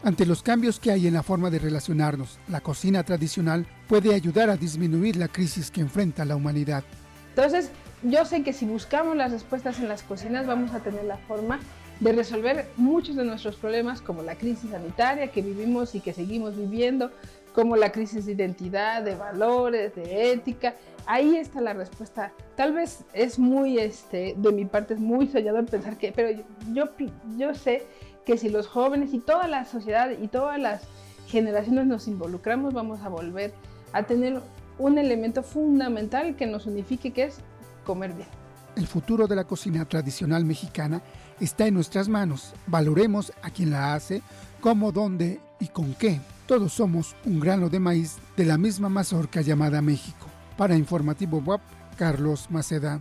Ante 0.03 0.25
los 0.25 0.43
cambios 0.43 0.81
que 0.81 0.91
hay 0.91 1.07
en 1.07 1.15
la 1.15 1.23
forma 1.23 1.51
de 1.51 1.59
relacionarnos, 1.59 2.39
la 2.49 2.61
cocina 2.61 3.05
tradicional 3.05 3.67
puede 3.87 4.15
ayudar 4.15 4.49
a 4.49 4.57
disminuir 4.57 5.17
la 5.17 5.29
crisis 5.29 5.71
que 5.71 5.83
enfrenta 5.83 6.25
la 6.25 6.37
humanidad. 6.37 6.85
Entonces, 7.31 7.71
yo 8.03 8.25
sé 8.25 8.43
que 8.43 8.53
si 8.53 8.67
buscamos 8.67 9.17
las 9.17 9.33
respuestas 9.33 9.79
en 9.79 9.89
las 9.89 10.03
cocinas 10.03 10.47
vamos 10.47 10.73
a 10.73 10.81
tener 10.81 11.05
la 11.05 11.19
forma 11.19 11.61
de 12.01 12.13
resolver 12.13 12.67
muchos 12.77 13.15
de 13.15 13.25
nuestros 13.25 13.57
problemas 13.57 14.01
como 14.01 14.23
la 14.23 14.35
crisis 14.35 14.71
sanitaria 14.71 15.29
que 15.29 15.43
vivimos 15.43 15.95
y 15.95 16.01
que 16.01 16.15
seguimos 16.15 16.57
viviendo, 16.57 17.11
como 17.55 17.77
la 17.77 17.93
crisis 17.93 18.25
de 18.25 18.33
identidad, 18.33 19.03
de 19.03 19.15
valores, 19.15 19.95
de 19.95 20.33
ética. 20.33 20.75
Ahí 21.05 21.37
está 21.37 21.61
la 21.61 21.75
respuesta. 21.75 22.33
Tal 22.57 22.73
vez 22.73 23.05
es 23.13 23.39
muy, 23.39 23.79
este, 23.79 24.35
de 24.37 24.53
mi 24.53 24.65
parte 24.65 24.95
es 24.95 25.01
muy 25.01 25.27
soñador 25.27 25.67
pensar 25.67 25.99
que, 25.99 26.13
pero 26.13 26.43
yo, 26.73 26.85
yo 27.37 27.55
sé 27.55 27.85
que 28.25 28.39
si 28.39 28.49
los 28.49 28.67
jóvenes 28.67 29.13
y 29.13 29.19
toda 29.19 29.47
la 29.47 29.67
sociedad 29.67 30.11
y 30.11 30.29
todas 30.29 30.59
las 30.59 30.83
generaciones 31.27 31.87
nos 31.87 32.09
involucramos, 32.09 32.73
vamos 32.73 33.03
a 33.03 33.09
volver 33.09 33.53
a 33.93 34.05
tener 34.05 34.41
un 34.79 34.97
elemento 34.97 35.43
fundamental 35.43 36.35
que 36.37 36.47
nos 36.47 36.67
unifique, 36.67 37.13
que 37.13 37.25
es 37.25 37.41
comer 37.91 38.15
bien. 38.15 38.29
El 38.77 38.87
futuro 38.87 39.27
de 39.27 39.35
la 39.35 39.43
cocina 39.43 39.85
tradicional 39.85 40.45
mexicana 40.45 41.03
está 41.41 41.67
en 41.67 41.75
nuestras 41.75 42.09
manos. 42.09 42.53
Valoremos 42.69 43.33
a 43.43 43.51
quien 43.51 43.71
la 43.71 43.95
hace, 43.95 44.23
cómo, 44.61 44.93
dónde 44.93 45.41
y 45.59 45.67
con 45.67 45.95
qué. 45.95 46.21
Todos 46.47 46.73
somos 46.73 47.17
un 47.25 47.41
grano 47.41 47.69
de 47.69 47.81
maíz 47.81 48.19
de 48.37 48.45
la 48.45 48.59
misma 48.59 48.89
mazorca 48.89 49.41
llamada 49.41 49.83
México. 49.83 50.27
Para 50.57 50.77
Informativo 50.77 51.39
WAP, 51.39 51.61
Carlos 51.97 52.49
Maceda. 52.49 53.01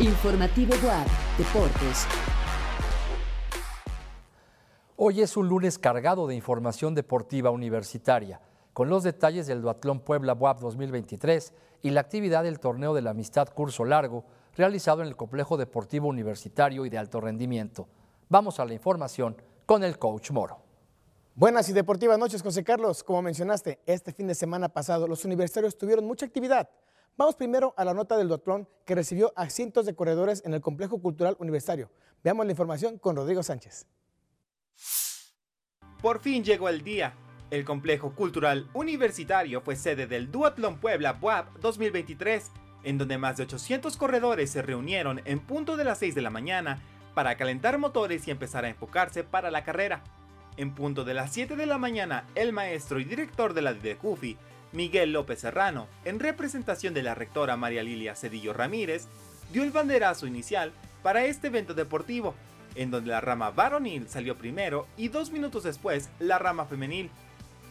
Informativo 0.00 0.74
WAP, 0.84 1.06
Deportes. 1.38 2.06
Hoy 4.96 5.20
es 5.20 5.36
un 5.36 5.46
lunes 5.46 5.78
cargado 5.78 6.26
de 6.26 6.34
información 6.34 6.96
deportiva 6.96 7.50
universitaria 7.50 8.40
con 8.72 8.88
los 8.88 9.02
detalles 9.02 9.46
del 9.46 9.62
Duatlón 9.62 10.00
Puebla 10.00 10.34
WAP 10.34 10.60
2023 10.60 11.52
y 11.82 11.90
la 11.90 12.00
actividad 12.00 12.44
del 12.44 12.60
Torneo 12.60 12.94
de 12.94 13.02
la 13.02 13.10
Amistad 13.10 13.48
Curso 13.48 13.84
Largo, 13.84 14.24
realizado 14.56 15.02
en 15.02 15.08
el 15.08 15.16
Complejo 15.16 15.56
Deportivo 15.56 16.08
Universitario 16.08 16.86
y 16.86 16.90
de 16.90 16.98
Alto 16.98 17.20
Rendimiento. 17.20 17.88
Vamos 18.28 18.60
a 18.60 18.64
la 18.64 18.74
información 18.74 19.36
con 19.66 19.82
el 19.82 19.98
coach 19.98 20.30
Moro. 20.30 20.58
Buenas 21.34 21.68
y 21.68 21.72
deportivas 21.72 22.18
noches, 22.18 22.42
José 22.42 22.62
Carlos. 22.64 23.02
Como 23.02 23.22
mencionaste, 23.22 23.80
este 23.86 24.12
fin 24.12 24.26
de 24.26 24.34
semana 24.34 24.68
pasado 24.68 25.06
los 25.06 25.24
universitarios 25.24 25.78
tuvieron 25.78 26.04
mucha 26.04 26.26
actividad. 26.26 26.68
Vamos 27.16 27.34
primero 27.34 27.74
a 27.76 27.84
la 27.84 27.94
nota 27.94 28.16
del 28.16 28.28
duatlón 28.28 28.68
que 28.84 28.94
recibió 28.94 29.32
a 29.36 29.48
cientos 29.50 29.86
de 29.86 29.94
corredores 29.94 30.42
en 30.44 30.54
el 30.54 30.60
Complejo 30.60 31.00
Cultural 31.00 31.36
Universitario. 31.38 31.90
Veamos 32.22 32.46
la 32.46 32.52
información 32.52 32.98
con 32.98 33.16
Rodrigo 33.16 33.42
Sánchez. 33.42 33.86
Por 36.00 36.20
fin 36.20 36.42
llegó 36.42 36.68
el 36.68 36.82
día. 36.82 37.14
El 37.50 37.64
Complejo 37.64 38.12
Cultural 38.14 38.68
Universitario 38.74 39.60
fue 39.60 39.74
sede 39.74 40.06
del 40.06 40.30
Duatlón 40.30 40.78
Puebla 40.78 41.14
BUAP 41.14 41.56
2023, 41.58 42.48
en 42.84 42.96
donde 42.96 43.18
más 43.18 43.38
de 43.38 43.42
800 43.42 43.96
corredores 43.96 44.50
se 44.50 44.62
reunieron 44.62 45.20
en 45.24 45.40
punto 45.40 45.76
de 45.76 45.82
las 45.82 45.98
6 45.98 46.14
de 46.14 46.22
la 46.22 46.30
mañana 46.30 46.78
para 47.12 47.36
calentar 47.36 47.76
motores 47.78 48.28
y 48.28 48.30
empezar 48.30 48.64
a 48.64 48.68
enfocarse 48.68 49.24
para 49.24 49.50
la 49.50 49.64
carrera. 49.64 50.04
En 50.56 50.76
punto 50.76 51.04
de 51.04 51.12
las 51.12 51.32
7 51.32 51.56
de 51.56 51.66
la 51.66 51.76
mañana, 51.76 52.24
el 52.36 52.52
maestro 52.52 53.00
y 53.00 53.04
director 53.04 53.52
de 53.52 53.62
la 53.62 53.74
DIDECUFI, 53.74 54.36
Miguel 54.70 55.12
López 55.12 55.40
Serrano, 55.40 55.88
en 56.04 56.20
representación 56.20 56.94
de 56.94 57.02
la 57.02 57.16
rectora 57.16 57.56
María 57.56 57.82
Lilia 57.82 58.14
Cedillo 58.14 58.52
Ramírez, 58.52 59.08
dio 59.52 59.64
el 59.64 59.72
banderazo 59.72 60.28
inicial 60.28 60.70
para 61.02 61.24
este 61.24 61.48
evento 61.48 61.74
deportivo, 61.74 62.36
en 62.76 62.92
donde 62.92 63.10
la 63.10 63.20
rama 63.20 63.50
varonil 63.50 64.08
salió 64.08 64.38
primero 64.38 64.86
y 64.96 65.08
dos 65.08 65.32
minutos 65.32 65.64
después 65.64 66.10
la 66.20 66.38
rama 66.38 66.66
femenil. 66.66 67.10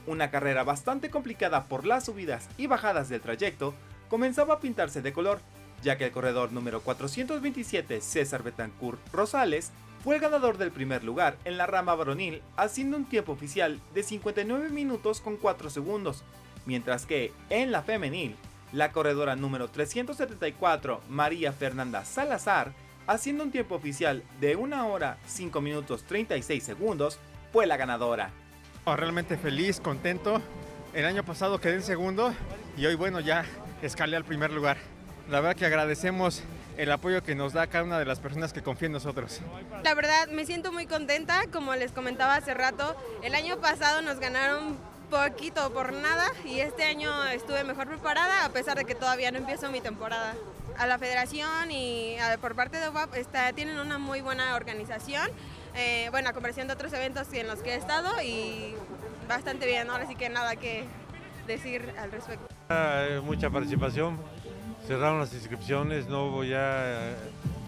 Una 0.08 0.32
carrera 0.32 0.64
bastante 0.64 1.10
complicada 1.10 1.66
por 1.66 1.86
las 1.86 2.06
subidas 2.06 2.50
y 2.58 2.68
bajadas 2.68 3.10
del 3.10 3.22
trayecto 3.22 3.74
comenzaba 4.10 4.56
a 4.56 4.60
pintarse 4.60 5.02
de 5.02 5.14
color, 5.14 5.40
ya 5.84 5.98
que 5.98 6.06
el 6.06 6.12
corredor 6.12 6.52
número 6.52 6.82
427 6.82 8.02
César 8.02 8.44
Betancourt 8.44 9.00
Rosales 9.14 9.72
fue 10.04 10.16
el 10.16 10.22
ganador 10.22 10.58
del 10.58 10.72
primer 10.72 11.04
lugar 11.04 11.38
en 11.46 11.58
la 11.58 11.66
rama 11.66 11.96
varonil 11.96 12.42
haciendo 12.58 12.98
un 12.98 13.06
tiempo 13.06 13.34
oficial 13.34 13.80
de 13.94 14.04
59 14.04 14.70
minutos 14.70 15.22
con 15.22 15.38
4 15.38 15.70
segundos, 15.70 16.24
mientras 16.66 17.06
que 17.06 17.34
en 17.50 17.72
la 17.72 17.84
femenil, 17.84 18.36
la 18.72 18.92
corredora 18.92 19.36
número 19.36 19.68
374 19.68 21.02
María 21.10 21.52
Fernanda 21.52 22.06
Salazar 22.06 22.72
haciendo 23.08 23.44
un 23.44 23.52
tiempo 23.52 23.76
oficial 23.76 24.24
de 24.40 24.56
1 24.56 24.88
hora 24.88 25.18
5 25.26 25.62
minutos 25.62 26.04
36 26.04 26.64
segundos, 26.64 27.20
fue 27.52 27.66
la 27.66 27.76
ganadora. 27.76 28.32
Oh, 28.86 28.96
realmente 28.96 29.38
feliz, 29.38 29.80
contento. 29.80 30.42
El 30.94 31.06
año 31.06 31.24
pasado 31.24 31.60
quedé 31.60 31.76
en 31.76 31.84
segundo 31.84 32.34
y 32.78 32.86
hoy 32.86 32.96
bueno 32.96 33.20
ya 33.20 33.46
escalé 33.82 34.18
al 34.18 34.24
primer 34.24 34.52
lugar. 34.52 34.78
La 35.30 35.42
verdad 35.42 35.56
que 35.56 35.66
agradecemos 35.66 36.42
el 36.78 36.92
apoyo 36.92 37.22
que 37.22 37.36
nos 37.36 37.54
da 37.54 37.68
cada 37.68 37.84
una 37.84 38.00
de 38.00 38.06
las 38.06 38.20
personas 38.20 38.54
que 38.54 38.64
confían 38.64 38.90
en 38.90 38.94
nosotros. 38.94 39.42
La 39.84 39.94
verdad 39.94 40.28
me 40.30 40.46
siento 40.46 40.72
muy 40.72 40.88
contenta, 40.88 41.44
como 41.52 41.76
les 41.76 41.92
comentaba 41.92 42.36
hace 42.36 42.54
rato, 42.54 42.96
el 43.22 43.36
año 43.36 43.60
pasado 43.60 44.02
nos 44.02 44.20
ganaron 44.20 44.78
poquito 45.12 45.72
por 45.72 45.94
nada 45.94 46.26
y 46.46 46.60
este 46.60 46.84
año 46.84 47.12
estuve 47.28 47.64
mejor 47.64 47.88
preparada 47.88 48.46
a 48.46 48.50
pesar 48.50 48.78
de 48.78 48.86
que 48.86 48.96
todavía 48.96 49.32
no 49.32 49.38
empiezo 49.38 49.70
mi 49.70 49.82
temporada. 49.82 50.36
A 50.78 50.88
la 50.88 50.98
federación 50.98 51.70
y 51.72 52.16
por 52.40 52.56
parte 52.56 52.78
de 52.78 52.88
UAP 52.90 53.16
está, 53.16 53.52
tienen 53.52 53.78
una 53.80 53.98
muy 53.98 54.22
buena 54.22 54.56
organización, 54.56 55.30
eh, 55.80 56.10
bueno, 56.12 56.30
a 56.30 56.34
de 56.34 56.74
otros 56.74 56.92
eventos 56.94 57.32
en 57.34 57.48
los 57.48 57.60
que 57.62 57.74
he 57.74 57.76
estado 57.76 58.10
y 58.22 58.76
bastante 59.28 59.66
bien, 59.66 59.90
ahora 59.90 60.06
sí 60.08 60.16
que 60.16 60.30
nada 60.30 60.56
que 60.56 60.84
decir 61.48 61.94
al 61.98 62.12
respecto. 62.12 62.48
Hay 62.68 63.22
mucha 63.22 63.50
participación, 63.50 64.18
cerraron 64.86 65.20
las 65.20 65.34
inscripciones, 65.34 66.08
no 66.08 66.26
hubo 66.26 66.44
ya 66.44 66.82
eh, 66.84 67.16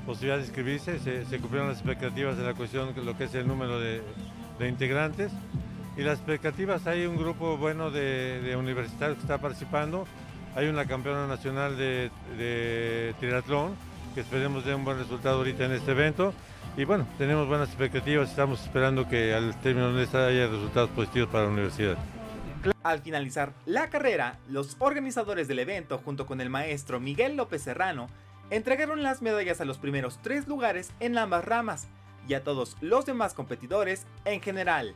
posibilidad 0.06 0.38
de 0.38 0.43
inscribirse, 0.43 1.00
se, 1.00 1.39
cumplieron 1.39 1.69
las 1.69 1.78
expectativas 1.78 2.38
de 2.38 2.43
la 2.43 2.54
cuestión 2.54 2.93
lo 3.04 3.17
que 3.17 3.24
es 3.24 3.36
el 3.36 3.47
número 3.47 3.80
de, 3.80 4.02
integrantes. 4.67 5.32
Y 5.97 6.04
las 6.04 6.19
expectativas, 6.19 6.86
hay 6.88 7.06
un 7.06 7.17
grupo 7.17 7.58
bueno 7.58 7.91
de, 7.91 8.56
universitarios 8.58 9.17
que 9.17 9.24
está 9.24 9.38
participando, 9.38 10.06
hay 10.56 10.67
una 10.67 10.86
campeona 10.86 11.28
nacional 11.28 11.78
de, 11.78 12.12
de 12.38 13.15
triatlón 13.19 13.76
que 14.13 14.21
esperemos 14.21 14.65
dé 14.65 14.76
un 14.76 14.84
buen 14.84 14.97
resultado 14.97 15.38
ahorita 15.38 15.65
en 15.65 15.71
este 15.71 15.91
evento 15.91 16.34
y 16.77 16.86
bueno, 16.86 17.05
tenemos 17.17 17.47
buenas 17.47 17.69
expectativas, 17.69 18.29
estamos 18.29 18.63
esperando 18.63 19.07
que 19.07 19.34
al 19.34 19.60
término 19.62 19.93
de 19.93 20.03
esta 20.03 20.27
haya 20.27 20.47
resultados 20.47 20.89
positivos 20.91 21.29
para 21.29 21.45
la 21.45 21.51
universidad. 21.51 21.97
Al 22.84 23.01
finalizar 23.01 23.53
la 23.65 23.89
carrera, 23.89 24.39
los 24.47 24.77
organizadores 24.79 25.47
del 25.47 25.60
evento, 25.60 25.99
junto 26.03 26.25
con 26.25 26.39
el 26.39 26.49
maestro 26.49 26.99
Miguel 26.99 27.36
López 27.36 27.63
Serrano, 27.63 28.07
entregaron 28.49 29.03
las 29.03 29.21
medallas 29.21 29.60
a 29.62 29.65
los 29.65 29.77
primeros 29.77 30.19
tres 30.21 30.47
lugares 30.47 30.91
en 30.99 31.17
ambas 31.17 31.43
ramas 31.43 31.88
y 32.27 32.36
a 32.36 32.43
todos 32.43 32.77
los 32.81 33.05
demás 33.05 33.34
competidores 33.34 34.05
en 34.25 34.41
general. 34.41 34.95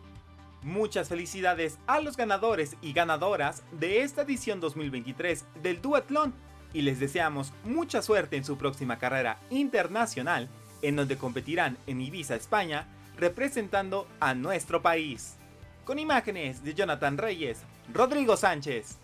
Muchas 0.63 1.09
felicidades 1.09 1.77
a 1.87 1.99
los 1.99 2.17
ganadores 2.17 2.77
y 2.81 2.93
ganadoras 2.93 3.63
de 3.71 4.01
esta 4.01 4.21
edición 4.21 4.59
2023 4.59 5.45
del 5.61 5.81
Duatlón 5.81 6.33
y 6.73 6.81
les 6.81 6.99
deseamos 6.99 7.53
mucha 7.63 8.01
suerte 8.01 8.35
en 8.37 8.45
su 8.45 8.57
próxima 8.57 8.97
carrera 8.97 9.39
internacional 9.49 10.49
en 10.81 10.95
donde 10.95 11.17
competirán 11.17 11.77
en 11.87 12.01
Ibiza, 12.01 12.35
España, 12.35 12.87
representando 13.17 14.07
a 14.19 14.33
nuestro 14.33 14.81
país. 14.81 15.35
Con 15.83 15.99
imágenes 15.99 16.63
de 16.63 16.73
Jonathan 16.73 17.17
Reyes, 17.17 17.59
Rodrigo 17.93 18.37
Sánchez. 18.37 18.97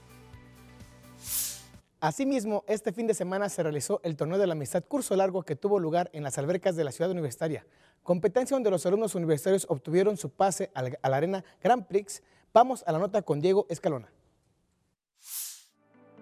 Asimismo, 1.99 2.63
este 2.67 2.91
fin 2.91 3.05
de 3.05 3.13
semana 3.13 3.47
se 3.47 3.61
realizó 3.61 4.01
el 4.03 4.15
Torneo 4.15 4.39
de 4.39 4.47
la 4.47 4.53
Amistad 4.53 4.83
Curso 4.87 5.15
Largo 5.15 5.43
que 5.43 5.55
tuvo 5.55 5.79
lugar 5.79 6.09
en 6.13 6.23
las 6.23 6.39
albercas 6.39 6.75
de 6.75 6.83
la 6.83 6.91
ciudad 6.91 7.11
universitaria, 7.11 7.65
competencia 8.01 8.55
donde 8.55 8.71
los 8.71 8.85
alumnos 8.87 9.13
universitarios 9.13 9.67
obtuvieron 9.69 10.17
su 10.17 10.31
pase 10.31 10.71
a 10.73 11.09
la 11.09 11.17
arena 11.17 11.43
Grand 11.61 11.85
Prix. 11.85 12.23
Vamos 12.53 12.83
a 12.87 12.91
la 12.91 12.97
nota 12.97 13.21
con 13.21 13.39
Diego 13.39 13.67
Escalona. 13.69 14.11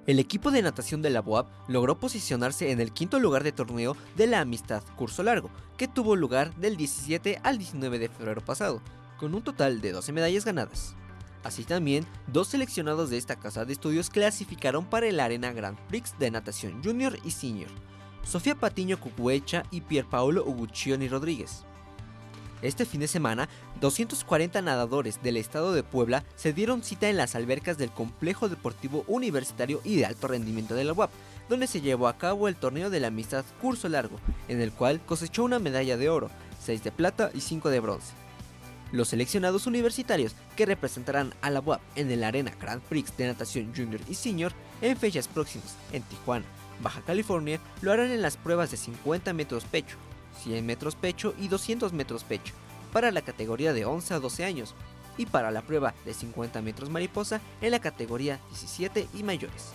El 0.10 0.18
equipo 0.18 0.50
de 0.50 0.64
natación 0.64 1.04
de 1.04 1.12
la 1.12 1.22
BOAP 1.22 1.48
logró 1.68 2.00
posicionarse 2.00 2.72
en 2.72 2.82
el 2.82 2.92
quinto 2.92 3.20
lugar 3.20 3.44
de 3.44 3.52
torneo 3.52 3.96
de 4.18 4.26
la 4.26 4.40
Amistad 4.40 4.82
Curso 4.96 5.22
Largo, 5.22 5.52
que 5.78 5.88
tuvo 5.88 6.16
lugar 6.16 6.52
del 6.56 6.78
17 6.78 7.40
al 7.44 7.60
19 7.60 8.00
de 8.00 8.10
febrero 8.10 8.42
pasado, 8.42 8.82
con 9.20 9.36
un 9.36 9.44
total 9.44 9.82
de 9.82 9.92
12 9.92 10.12
medallas 10.12 10.46
ganadas. 10.46 10.96
Así 11.44 11.64
también, 11.64 12.08
dos 12.26 12.48
seleccionados 12.48 13.12
de 13.12 13.20
esta 13.20 13.36
casa 13.36 13.66
de 13.66 13.74
estudios 13.74 14.10
clasificaron 14.10 14.84
para 14.84 15.06
el 15.06 15.20
Arena 15.20 15.54
Grand 15.54 15.78
Prix 15.90 16.18
de 16.18 16.32
natación 16.32 16.84
junior 16.84 17.16
y 17.24 17.30
senior, 17.30 17.70
Sofía 18.24 18.56
Patiño 18.56 19.00
Cucuecha 19.00 19.62
y 19.70 19.82
Pierpaolo 19.82 20.44
Uguccioni 20.44 21.08
Rodríguez. 21.08 21.66
Este 22.64 22.86
fin 22.86 23.02
de 23.02 23.08
semana, 23.08 23.48
240 23.80 24.62
nadadores 24.62 25.22
del 25.24 25.38
estado 25.38 25.74
de 25.74 25.84
Puebla 25.84 26.26
se 26.36 26.54
dieron 26.54 26.84
cita 26.84 27.10
en 27.10 27.18
las 27.18 27.36
albercas 27.36 27.78
del 27.78 27.92
Complejo 27.92 28.50
Deportivo 28.50 29.06
Universitario 29.08 29.82
y 29.84 29.96
de 29.96 30.06
Alto 30.06 30.28
Rendimiento 30.28 30.76
de 30.76 30.84
la 30.84 30.94
UAP, 30.94 31.10
donde 31.48 31.68
se 31.68 31.82
llevó 31.82 32.08
a 32.08 32.18
cabo 32.18 32.48
el 32.48 32.56
torneo 32.56 32.90
de 32.90 33.00
la 33.00 33.08
amistad 33.08 33.46
Curso 33.62 33.88
Largo, 33.88 34.20
en 34.48 34.62
el 34.62 34.72
cual 34.72 35.00
cosechó 35.06 35.44
una 35.44 35.60
medalla 35.60 35.98
de 35.98 36.10
oro, 36.10 36.30
6 36.64 36.84
de 36.84 36.92
plata 36.92 37.32
y 37.34 37.42
5 37.42 37.70
de 37.70 37.80
bronce. 37.80 38.14
Los 38.92 39.10
seleccionados 39.10 39.68
universitarios 39.68 40.36
que 40.56 40.66
representarán 40.66 41.34
a 41.42 41.50
la 41.50 41.62
UAP 41.62 41.82
en 41.96 42.12
el 42.12 42.24
Arena 42.24 42.52
Grand 42.60 42.82
Prix 42.82 43.16
de 43.18 43.28
Natación 43.28 43.72
Junior 43.76 44.02
y 44.10 44.16
Senior 44.16 44.52
en 44.82 44.98
fechas 44.98 45.28
próximas 45.28 45.76
en 45.94 46.02
Tijuana, 46.04 46.46
Baja 46.82 47.02
California, 47.02 47.60
lo 47.82 47.92
harán 47.92 48.12
en 48.12 48.22
las 48.22 48.36
pruebas 48.36 48.72
de 48.72 48.78
50 48.78 49.32
metros 49.34 49.64
pecho, 49.66 49.98
100 50.44 50.66
metros 50.66 50.96
pecho 50.96 51.34
y 51.40 51.50
200 51.50 51.94
metros 51.94 52.24
pecho 52.24 52.54
para 52.92 53.12
la 53.12 53.22
categoría 53.22 53.74
de 53.74 53.86
11 53.86 54.14
a 54.14 54.20
12 54.20 54.46
años 54.46 54.76
y 55.18 55.26
para 55.26 55.52
la 55.52 55.62
prueba 55.62 55.94
de 56.06 56.14
50 56.14 56.62
metros 56.62 56.90
mariposa 56.90 57.42
en 57.62 57.72
la 57.72 57.80
categoría 57.80 58.40
17 58.50 59.08
y 59.14 59.24
mayores. 59.24 59.72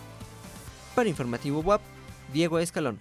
Para 0.95 1.09
Informativo 1.09 1.61
WAP, 1.61 1.81
Diego 2.33 2.59
Escalón. 2.59 3.01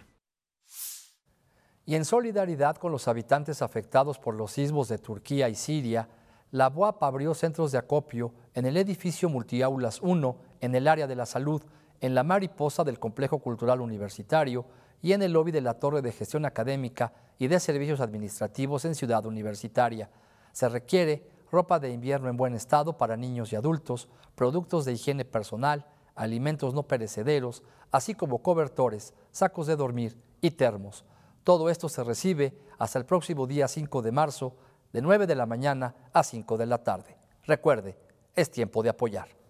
Y 1.85 1.95
en 1.95 2.05
solidaridad 2.05 2.77
con 2.77 2.91
los 2.91 3.07
habitantes 3.07 3.61
afectados 3.61 4.17
por 4.17 4.35
los 4.35 4.51
sismos 4.51 4.87
de 4.87 4.97
Turquía 4.97 5.49
y 5.49 5.55
Siria, 5.55 6.09
la 6.51 6.69
BUAP 6.69 7.01
abrió 7.03 7.33
centros 7.33 7.71
de 7.71 7.77
acopio 7.77 8.33
en 8.53 8.65
el 8.65 8.77
edificio 8.77 9.27
Multiaulas 9.27 10.01
1, 10.01 10.37
en 10.61 10.75
el 10.75 10.87
área 10.87 11.07
de 11.07 11.15
la 11.15 11.25
salud, 11.25 11.61
en 12.03 12.13
la 12.13 12.23
mariposa 12.23 12.83
del 12.83 12.99
Complejo 12.99 13.39
Cultural 13.39 13.79
Universitario 13.79 14.65
y 15.01 15.13
en 15.13 15.21
el 15.21 15.31
lobby 15.31 15.53
de 15.53 15.61
la 15.61 15.75
Torre 15.75 16.01
de 16.01 16.11
Gestión 16.11 16.45
Académica 16.45 17.13
y 17.39 17.47
de 17.47 17.61
Servicios 17.61 18.01
Administrativos 18.01 18.83
en 18.83 18.93
Ciudad 18.93 19.25
Universitaria. 19.25 20.09
Se 20.51 20.67
requiere 20.67 21.25
ropa 21.49 21.79
de 21.79 21.91
invierno 21.91 22.27
en 22.27 22.35
buen 22.35 22.55
estado 22.55 22.97
para 22.97 23.15
niños 23.15 23.53
y 23.53 23.55
adultos, 23.55 24.09
productos 24.35 24.83
de 24.83 24.91
higiene 24.91 25.23
personal, 25.23 25.85
alimentos 26.13 26.73
no 26.73 26.83
perecederos, 26.83 27.63
así 27.89 28.15
como 28.15 28.43
cobertores, 28.43 29.13
sacos 29.31 29.67
de 29.67 29.77
dormir 29.77 30.17
y 30.41 30.51
termos. 30.51 31.05
Todo 31.45 31.69
esto 31.69 31.87
se 31.87 32.03
recibe 32.03 32.53
hasta 32.79 32.99
el 32.99 33.05
próximo 33.05 33.47
día 33.47 33.69
5 33.69 34.01
de 34.01 34.11
marzo, 34.11 34.57
de 34.91 35.01
9 35.01 35.25
de 35.25 35.35
la 35.35 35.45
mañana 35.45 35.95
a 36.11 36.23
5 36.23 36.57
de 36.57 36.65
la 36.65 36.83
tarde. 36.83 37.15
Recuerde, 37.45 37.97
es 38.35 38.51
tiempo 38.51 38.83
de 38.83 38.89
apoyar. 38.89 39.42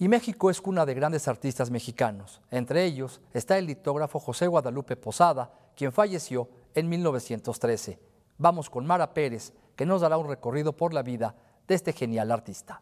Y 0.00 0.08
México 0.08 0.48
es 0.48 0.62
cuna 0.62 0.86
de 0.86 0.94
grandes 0.94 1.28
artistas 1.28 1.70
mexicanos. 1.70 2.40
Entre 2.50 2.86
ellos 2.86 3.20
está 3.34 3.58
el 3.58 3.66
litógrafo 3.66 4.18
José 4.18 4.46
Guadalupe 4.46 4.96
Posada, 4.96 5.52
quien 5.76 5.92
falleció 5.92 6.48
en 6.74 6.88
1913. 6.88 8.00
Vamos 8.38 8.70
con 8.70 8.86
Mara 8.86 9.12
Pérez, 9.12 9.52
que 9.76 9.84
nos 9.84 10.00
dará 10.00 10.16
un 10.16 10.26
recorrido 10.26 10.74
por 10.74 10.94
la 10.94 11.02
vida 11.02 11.36
de 11.68 11.74
este 11.74 11.92
genial 11.92 12.32
artista. 12.32 12.80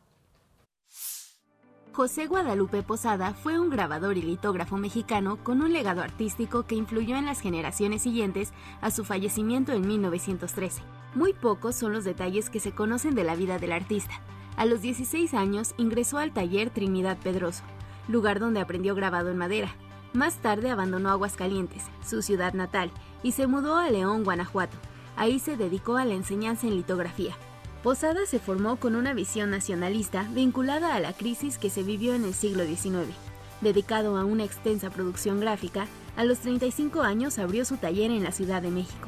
José 1.93 2.29
Guadalupe 2.29 2.85
Posada 2.85 3.35
fue 3.35 3.59
un 3.59 3.69
grabador 3.69 4.17
y 4.17 4.23
litógrafo 4.23 4.77
mexicano 4.77 5.43
con 5.43 5.61
un 5.61 5.73
legado 5.73 6.03
artístico 6.03 6.67
que 6.67 6.77
influyó 6.77 7.17
en 7.17 7.27
las 7.27 7.41
generaciones 7.41 8.03
siguientes 8.03 8.53
a 8.81 8.93
su 8.93 9.05
fallecimiento 9.05 9.73
en 9.73 9.89
1913. 9.89 10.83
Muy 11.17 11.33
pocos 11.33 11.75
son 11.75 11.93
los 11.93 12.05
detalles 12.05 12.49
que 12.49 12.61
se 12.61 12.71
conocen 12.71 13.17
de 13.17 13.25
la 13.25 13.35
vida 13.35 13.59
del 13.59 13.73
artista. 13.73 14.23
A 14.59 14.66
los 14.66 14.83
16 14.83 15.35
años 15.35 15.73
ingresó 15.77 16.18
al 16.18 16.33
taller 16.33 16.71
Trinidad 16.71 17.16
Pedroso, 17.18 17.62
lugar 18.09 18.40
donde 18.40 18.59
aprendió 18.59 18.97
grabado 18.97 19.31
en 19.31 19.37
madera. 19.37 19.73
Más 20.12 20.38
tarde 20.38 20.68
abandonó 20.68 21.11
Aguascalientes, 21.11 21.85
su 22.05 22.23
ciudad 22.23 22.55
natal, 22.55 22.90
y 23.23 23.33
se 23.33 23.47
mudó 23.47 23.77
a 23.77 23.88
León, 23.88 24.25
Guanajuato. 24.25 24.77
Ahí 25.14 25.38
se 25.38 25.57
dedicó 25.57 25.97
a 25.97 26.05
la 26.05 26.14
enseñanza 26.14 26.66
en 26.66 26.75
litografía. 26.75 27.37
Posada 27.85 28.27
se 28.27 28.40
formó 28.40 28.81
con 28.81 28.97
una 28.97 29.14
visión 29.14 29.51
nacionalista 29.51 30.29
vinculada 30.33 30.97
a 30.97 31.01
la 31.01 31.12
crisis 31.12 31.57
que 31.57 31.71
se 31.71 31.85
vivió 31.85 32.14
en 32.14 32.25
el 32.25 32.35
siglo 32.35 32.64
XIX. 32.64 33.14
Dedicado 33.61 34.16
a 34.16 34.25
una 34.25 34.42
extensa 34.42 34.90
producción 34.90 35.38
gráfica, 35.38 35.87
a 36.16 36.25
los 36.25 36.40
35 36.40 37.03
años 37.03 37.38
abrió 37.38 37.64
su 37.64 37.77
taller 37.77 38.11
en 38.11 38.25
la 38.25 38.33
Ciudad 38.33 38.61
de 38.61 38.73
México. 38.73 39.07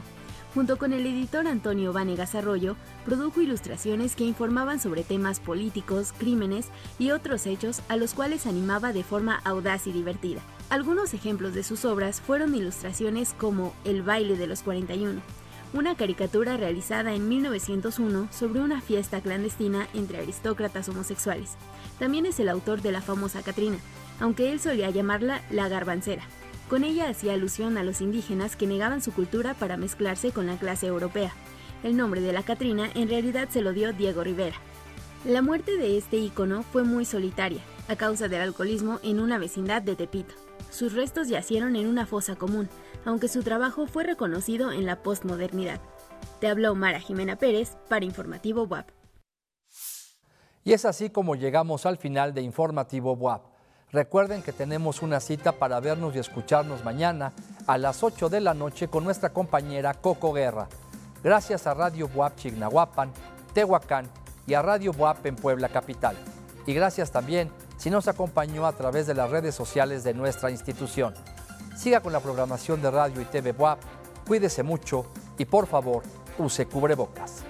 Junto 0.52 0.78
con 0.78 0.92
el 0.92 1.06
editor 1.06 1.46
Antonio 1.46 1.92
Vanegas 1.92 2.34
Arroyo, 2.34 2.74
produjo 3.04 3.40
ilustraciones 3.40 4.16
que 4.16 4.24
informaban 4.24 4.80
sobre 4.80 5.04
temas 5.04 5.38
políticos, 5.38 6.12
crímenes 6.18 6.66
y 6.98 7.12
otros 7.12 7.46
hechos 7.46 7.82
a 7.88 7.96
los 7.96 8.14
cuales 8.14 8.46
animaba 8.46 8.92
de 8.92 9.04
forma 9.04 9.40
audaz 9.44 9.86
y 9.86 9.92
divertida. 9.92 10.40
Algunos 10.68 11.14
ejemplos 11.14 11.54
de 11.54 11.62
sus 11.62 11.84
obras 11.84 12.20
fueron 12.20 12.54
ilustraciones 12.54 13.32
como 13.38 13.74
El 13.84 14.02
baile 14.02 14.36
de 14.36 14.48
los 14.48 14.62
41, 14.62 15.20
una 15.72 15.94
caricatura 15.94 16.56
realizada 16.56 17.14
en 17.14 17.28
1901 17.28 18.28
sobre 18.32 18.60
una 18.60 18.80
fiesta 18.80 19.20
clandestina 19.20 19.86
entre 19.94 20.18
aristócratas 20.18 20.88
homosexuales. 20.88 21.52
También 22.00 22.26
es 22.26 22.40
el 22.40 22.48
autor 22.48 22.82
de 22.82 22.90
la 22.90 23.02
famosa 23.02 23.42
Catrina, 23.42 23.78
aunque 24.18 24.50
él 24.50 24.58
solía 24.58 24.90
llamarla 24.90 25.42
la 25.50 25.68
garbancera. 25.68 26.24
Con 26.70 26.84
ella 26.84 27.08
hacía 27.08 27.34
alusión 27.34 27.76
a 27.78 27.82
los 27.82 28.00
indígenas 28.00 28.54
que 28.54 28.68
negaban 28.68 29.02
su 29.02 29.12
cultura 29.12 29.54
para 29.54 29.76
mezclarse 29.76 30.30
con 30.30 30.46
la 30.46 30.56
clase 30.56 30.86
europea. 30.86 31.32
El 31.82 31.96
nombre 31.96 32.20
de 32.20 32.32
la 32.32 32.44
Catrina 32.44 32.88
en 32.94 33.08
realidad 33.08 33.48
se 33.50 33.60
lo 33.60 33.72
dio 33.72 33.92
Diego 33.92 34.22
Rivera. 34.22 34.54
La 35.24 35.42
muerte 35.42 35.76
de 35.76 35.98
este 35.98 36.18
ícono 36.18 36.62
fue 36.62 36.84
muy 36.84 37.04
solitaria, 37.04 37.60
a 37.88 37.96
causa 37.96 38.28
del 38.28 38.42
alcoholismo 38.42 39.00
en 39.02 39.18
una 39.18 39.36
vecindad 39.36 39.82
de 39.82 39.96
Tepito. 39.96 40.32
Sus 40.70 40.92
restos 40.92 41.26
yacieron 41.26 41.74
en 41.74 41.88
una 41.88 42.06
fosa 42.06 42.36
común, 42.36 42.68
aunque 43.04 43.26
su 43.26 43.42
trabajo 43.42 43.88
fue 43.88 44.04
reconocido 44.04 44.70
en 44.70 44.86
la 44.86 45.02
postmodernidad. 45.02 45.80
Te 46.38 46.46
habló 46.46 46.76
Mara 46.76 47.00
Jimena 47.00 47.34
Pérez 47.34 47.78
para 47.88 48.04
Informativo 48.04 48.62
WAP. 48.62 48.90
Y 50.62 50.72
es 50.72 50.84
así 50.84 51.10
como 51.10 51.34
llegamos 51.34 51.84
al 51.84 51.96
final 51.96 52.32
de 52.32 52.42
Informativo 52.42 53.14
WAP. 53.14 53.49
Recuerden 53.92 54.42
que 54.42 54.52
tenemos 54.52 55.02
una 55.02 55.18
cita 55.18 55.50
para 55.50 55.80
vernos 55.80 56.14
y 56.14 56.20
escucharnos 56.20 56.84
mañana 56.84 57.32
a 57.66 57.76
las 57.76 58.04
8 58.04 58.28
de 58.28 58.40
la 58.40 58.54
noche 58.54 58.86
con 58.86 59.02
nuestra 59.02 59.30
compañera 59.30 59.94
Coco 59.94 60.32
Guerra. 60.32 60.68
Gracias 61.24 61.66
a 61.66 61.74
Radio 61.74 62.08
WAP 62.14 62.36
Chignahuapan, 62.36 63.10
Tehuacán 63.52 64.08
y 64.46 64.54
a 64.54 64.62
Radio 64.62 64.92
WAP 64.92 65.26
en 65.26 65.34
Puebla 65.34 65.68
Capital. 65.68 66.16
Y 66.66 66.72
gracias 66.72 67.10
también 67.10 67.50
si 67.78 67.90
nos 67.90 68.06
acompañó 68.06 68.64
a 68.64 68.72
través 68.72 69.08
de 69.08 69.14
las 69.14 69.28
redes 69.28 69.56
sociales 69.56 70.04
de 70.04 70.14
nuestra 70.14 70.52
institución. 70.52 71.12
Siga 71.76 72.00
con 72.00 72.12
la 72.12 72.20
programación 72.20 72.80
de 72.82 72.92
Radio 72.92 73.20
y 73.20 73.24
TV 73.24 73.50
WAP, 73.50 73.80
cuídese 74.24 74.62
mucho 74.62 75.06
y 75.36 75.46
por 75.46 75.66
favor 75.66 76.04
use 76.38 76.66
cubrebocas. 76.66 77.42